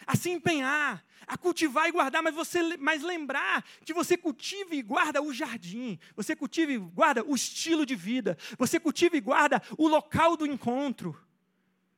[0.07, 4.82] a se empenhar, a cultivar e guardar, mas você mas lembrar que você cultiva e
[4.82, 9.62] guarda o jardim, você cultiva e guarda o estilo de vida, você cultiva e guarda
[9.78, 11.16] o local do encontro.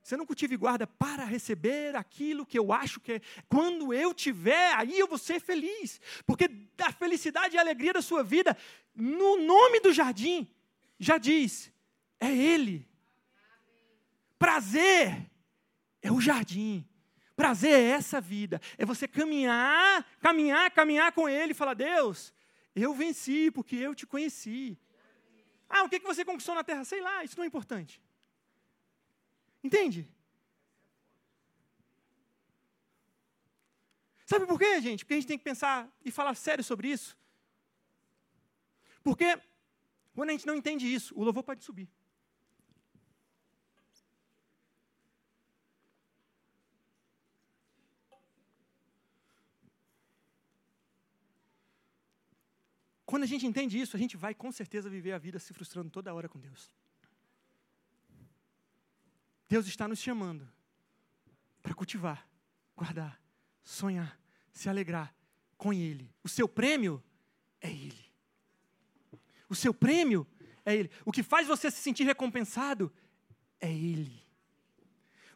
[0.03, 3.21] Você não cultiva e guarda para receber aquilo que eu acho que é.
[3.49, 6.01] Quando eu tiver, aí eu vou ser feliz.
[6.27, 6.51] Porque
[6.81, 8.57] a felicidade e a alegria da sua vida,
[8.95, 10.53] no nome do jardim,
[10.99, 11.73] já diz:
[12.19, 12.89] é Ele.
[14.39, 15.31] Prazer
[16.03, 16.85] é o jardim.
[17.43, 18.61] Prazer é essa vida.
[18.79, 22.33] É você caminhar, caminhar, caminhar com Ele e falar: Deus,
[22.73, 24.79] eu venci porque eu te conheci.
[25.69, 26.85] Ah, o que você conquistou na terra?
[26.85, 28.01] Sei lá, isso não é importante.
[29.61, 30.09] Entende?
[34.25, 35.05] Sabe por quê, gente?
[35.05, 37.19] Porque a gente tem que pensar e falar sério sobre isso.
[39.03, 39.37] Porque
[40.15, 41.91] quando a gente não entende isso, o louvor pode subir.
[53.13, 55.91] Quando a gente entende isso, a gente vai com certeza viver a vida se frustrando
[55.91, 56.73] toda hora com Deus.
[59.47, 60.51] Deus está nos chamando
[61.63, 62.27] para cultivar,
[62.75, 63.21] guardar,
[63.63, 64.19] sonhar,
[64.51, 65.15] se alegrar
[65.59, 66.11] com Ele.
[66.25, 67.05] O seu prêmio
[67.61, 68.03] é Ele.
[69.47, 70.27] O seu prêmio
[70.65, 70.91] é Ele.
[71.05, 72.91] O que faz você se sentir recompensado
[73.61, 74.27] é Ele.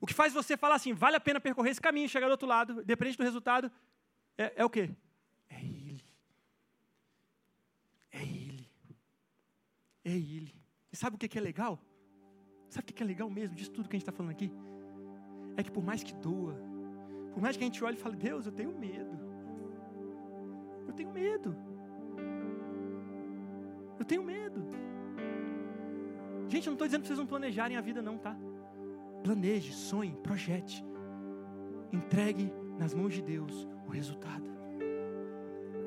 [0.01, 2.49] O que faz você falar assim, vale a pena percorrer esse caminho, chegar do outro
[2.49, 3.70] lado, dependente do resultado,
[4.39, 4.89] é, é o quê?
[5.51, 5.87] É Ele.
[8.16, 8.70] É Ele.
[10.07, 10.55] É Ele.
[10.93, 11.81] E sabe o que é legal?
[12.71, 14.53] Sabe o que é legal mesmo disso tudo que a gente está falando aqui?
[15.57, 16.55] É que por mais que doa,
[17.33, 19.19] por mais que a gente olhe e fale, Deus, eu tenho medo.
[20.87, 21.57] Eu tenho medo.
[23.99, 24.65] Eu tenho medo.
[26.49, 28.37] Gente, eu não estou dizendo para vocês não planejarem a vida, não, tá?
[29.25, 30.85] Planeje, sonhe, projete.
[31.93, 34.49] Entregue nas mãos de Deus o resultado.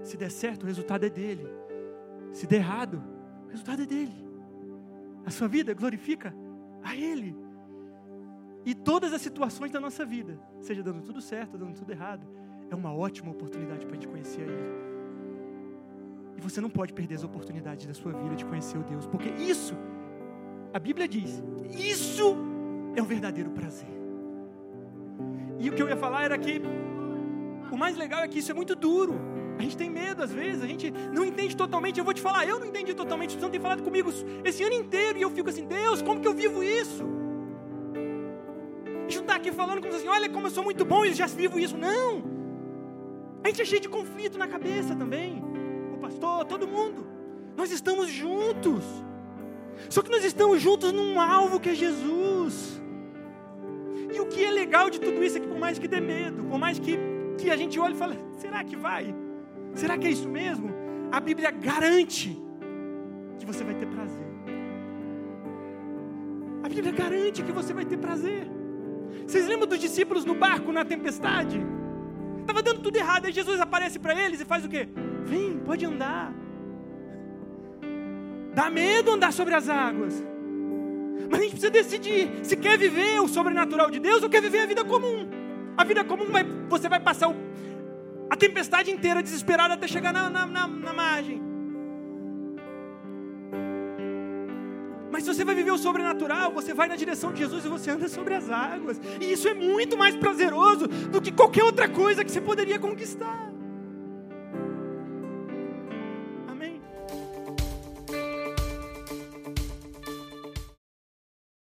[0.03, 1.47] Se der certo, o resultado é dele.
[2.33, 3.01] Se der errado,
[3.49, 4.13] o resultado é dele.
[5.25, 6.33] A sua vida glorifica
[6.83, 7.35] a Ele.
[8.63, 12.27] E todas as situações da nossa vida, seja dando tudo certo, dando tudo errado,
[12.69, 14.89] é uma ótima oportunidade para a gente conhecer a Ele.
[16.37, 19.29] E você não pode perder as oportunidades da sua vida de conhecer o Deus, porque
[19.29, 19.73] isso,
[20.71, 22.35] a Bíblia diz, isso
[22.95, 23.89] é o verdadeiro prazer.
[25.57, 26.61] E o que eu ia falar era que
[27.71, 29.19] o mais legal é que isso é muito duro.
[29.59, 31.99] A gente tem medo às vezes, a gente não entende totalmente.
[31.99, 33.35] Eu vou te falar, eu não entendi totalmente.
[33.35, 34.09] O Senhor tem falado comigo
[34.45, 37.03] esse ano inteiro e eu fico assim, Deus, como que eu vivo isso?
[38.95, 41.13] A gente não está aqui falando como assim, olha como eu sou muito bom e
[41.13, 41.77] já vivo isso.
[41.77, 42.23] Não!
[43.43, 45.43] A gente é cheio de conflito na cabeça também.
[45.93, 47.05] O pastor, todo mundo.
[47.57, 48.85] Nós estamos juntos.
[49.89, 52.81] Só que nós estamos juntos num alvo que é Jesus.
[54.13, 56.45] E o que é legal de tudo isso é que por mais que dê medo,
[56.45, 56.97] por mais que,
[57.37, 59.13] que a gente olhe e fale, será que vai?
[59.73, 60.69] Será que é isso mesmo?
[61.11, 62.39] A Bíblia garante
[63.39, 64.27] que você vai ter prazer.
[66.63, 68.47] A Bíblia garante que você vai ter prazer.
[69.25, 71.59] Vocês lembram dos discípulos no barco na tempestade?
[72.41, 74.87] Estava dando tudo errado, aí Jesus aparece para eles e faz o quê?
[75.23, 76.33] Vem, pode andar.
[78.53, 80.23] Dá medo andar sobre as águas.
[81.29, 84.61] Mas a gente precisa decidir se quer viver o sobrenatural de Deus ou quer viver
[84.61, 85.29] a vida comum.
[85.77, 87.35] A vida comum vai, você vai passar o
[88.29, 91.41] a tempestade inteira desesperada até chegar na, na, na, na margem.
[95.11, 97.91] Mas se você vai viver o sobrenatural, você vai na direção de Jesus e você
[97.91, 99.01] anda sobre as águas.
[99.19, 103.48] E isso é muito mais prazeroso do que qualquer outra coisa que você poderia conquistar.